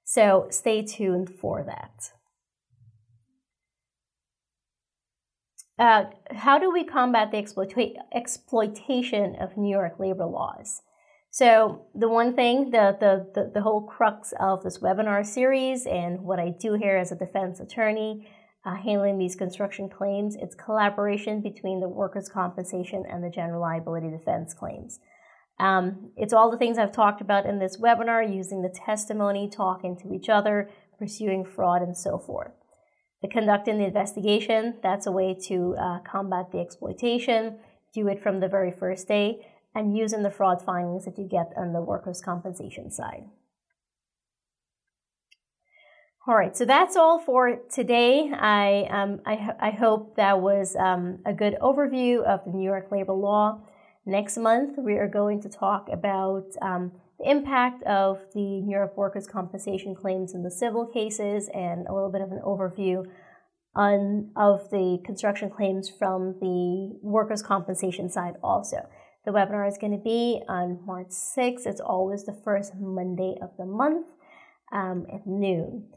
So 0.06 0.48
stay 0.52 0.84
tuned 0.84 1.30
for 1.30 1.64
that. 1.64 2.12
Uh, 5.78 6.06
how 6.32 6.58
do 6.58 6.72
we 6.72 6.86
combat 6.86 7.32
the 7.32 7.38
exploita- 7.38 7.96
exploitation 8.14 9.36
of 9.36 9.58
New 9.58 9.70
York 9.70 10.00
labor 10.00 10.26
laws? 10.26 10.82
So 11.32 11.88
the 11.94 12.08
one 12.08 12.34
thing, 12.34 12.70
the, 12.70 12.96
the, 12.98 13.28
the, 13.34 13.52
the, 13.56 13.62
whole 13.62 13.82
crux 13.82 14.34
of 14.40 14.64
this 14.64 14.78
webinar 14.78 15.26
series 15.26 15.86
and 15.86 16.22
what 16.22 16.40
I 16.40 16.54
do 16.58 16.76
here 16.76 16.96
as 16.96 17.12
a 17.12 17.16
defense 17.18 17.60
attorney 17.60 18.26
uh, 18.66 18.76
handling 18.76 19.18
these 19.18 19.36
construction 19.36 19.90
claims, 19.90 20.38
it's 20.40 20.56
collaboration 20.56 21.42
between 21.42 21.82
the 21.82 21.90
workers' 21.90 22.30
compensation 22.30 23.04
and 23.10 23.22
the 23.22 23.30
general 23.30 23.60
liability 23.60 24.10
defense 24.10 24.54
claims. 24.54 25.00
Um, 25.60 26.12
it's 26.18 26.34
all 26.34 26.52
the 26.52 26.58
things 26.58 26.78
I've 26.78 26.92
talked 26.92 27.22
about 27.22 27.46
in 27.46 27.60
this 27.60 27.78
webinar, 27.78 28.34
using 28.34 28.62
the 28.62 28.70
testimony, 28.70 29.50
talking 29.50 29.98
to 29.98 30.14
each 30.14 30.30
other, 30.30 30.70
pursuing 31.00 31.46
fraud, 31.46 31.82
and 31.82 31.96
so 31.96 32.18
forth. 32.18 32.52
The 33.22 33.30
conducting 33.30 33.78
the 33.78 33.86
investigation, 33.86 34.76
that's 34.84 35.08
a 35.08 35.12
way 35.12 35.36
to 35.48 35.76
uh, 35.80 36.00
combat 36.00 36.52
the 36.52 36.60
exploitation. 36.60 37.58
Do 37.94 38.08
it 38.10 38.22
from 38.22 38.40
the 38.40 38.50
very 38.50 38.72
first 38.72 39.08
day 39.08 39.48
and 39.74 39.96
using 39.96 40.24
the 40.24 40.32
fraud 40.32 40.62
findings 40.62 41.06
that 41.06 41.18
you 41.18 41.28
get 41.28 41.52
on 41.58 41.74
the 41.74 41.82
workers' 41.82 42.22
compensation 42.22 42.92
side. 42.92 43.26
All 46.28 46.36
right, 46.36 46.58
so 46.58 46.66
that's 46.66 46.96
all 46.96 47.20
for 47.20 47.60
today. 47.72 48.32
I, 48.34 48.88
um, 48.90 49.22
I, 49.28 49.52
I, 49.60 49.70
hope 49.70 50.16
that 50.16 50.42
was 50.42 50.76
um, 50.76 51.20
a 51.24 51.34
good 51.34 51.56
overview 51.62 52.24
of 52.24 52.44
the 52.46 52.52
New 52.52 52.64
York 52.64 52.92
labor 52.92 53.14
law. 53.14 53.62
Next 54.06 54.38
month, 54.38 54.78
we 54.78 54.94
are 54.98 55.08
going 55.08 55.42
to 55.42 55.50
talk 55.50 55.90
about 55.92 56.46
um, 56.62 56.92
the 57.20 57.30
impact 57.30 57.82
of 57.84 58.20
the 58.36 58.62
New 58.62 58.72
York 58.72 58.96
workers' 58.96 59.28
compensation 59.28 59.96
claims 59.96 60.36
in 60.36 60.44
the 60.44 60.52
civil 60.52 60.86
cases 60.86 61.50
and 61.54 61.88
a 61.88 61.94
little 61.94 62.12
bit 62.12 62.22
of 62.22 62.32
an 62.32 62.40
overview 62.46 63.04
on, 63.76 64.30
of 64.36 64.70
the 64.70 65.00
construction 65.04 65.50
claims 65.50 65.90
from 65.90 66.36
the 66.40 67.00
workers' 67.02 67.42
compensation 67.42 68.08
side 68.10 68.36
also. 68.44 68.88
The 69.26 69.32
webinar 69.32 69.68
is 69.68 69.80
going 69.80 69.98
to 69.98 70.04
be 70.04 70.40
on 70.48 70.86
March 70.86 71.10
6th. 71.10 71.66
It's 71.66 71.82
always 71.82 72.26
the 72.26 72.40
first 72.44 72.74
Monday 72.80 73.36
of 73.42 73.58
the 73.58 73.66
month 73.66 74.06
um, 74.72 75.08
at 75.12 75.26
noon. 75.26 75.88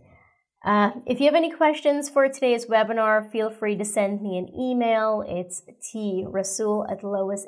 Uh, 0.65 0.91
if 1.07 1.21
you 1.21 1.27
have 1.27 1.37
any 1.37 1.51
questions 1.51 2.09
for 2.09 2.29
today's 2.29 2.67
webinar, 2.67 3.31
feel 3.31 3.49
free 3.51 3.77
to 3.77 3.85
send 3.85 4.21
me 4.21 4.37
an 4.39 4.49
email. 4.59 5.25
It's 5.27 5.63
trasul 5.81 6.91
at 6.91 7.03
loisllc.com 7.03 7.47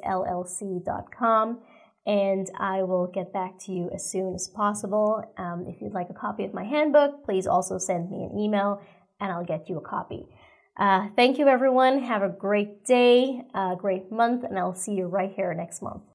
and 2.06 2.50
I 2.58 2.82
will 2.82 3.08
get 3.08 3.32
back 3.32 3.58
to 3.66 3.72
you 3.72 3.90
as 3.92 4.08
soon 4.10 4.34
as 4.34 4.48
possible. 4.48 5.22
Um, 5.36 5.66
if 5.68 5.82
you'd 5.82 5.92
like 5.92 6.08
a 6.08 6.14
copy 6.14 6.44
of 6.44 6.54
my 6.54 6.64
handbook, 6.64 7.24
please 7.24 7.46
also 7.46 7.78
send 7.78 8.10
me 8.10 8.24
an 8.24 8.38
email 8.38 8.80
and 9.20 9.32
I'll 9.32 9.44
get 9.44 9.68
you 9.68 9.76
a 9.78 9.82
copy. 9.82 10.26
Uh, 10.76 11.08
thank 11.14 11.38
you, 11.38 11.48
everyone. 11.48 12.02
Have 12.02 12.22
a 12.22 12.28
great 12.28 12.84
day, 12.86 13.42
a 13.54 13.76
great 13.76 14.10
month, 14.10 14.44
and 14.44 14.58
I'll 14.58 14.74
see 14.74 14.92
you 14.92 15.06
right 15.06 15.30
here 15.34 15.52
next 15.52 15.82
month. 15.82 16.02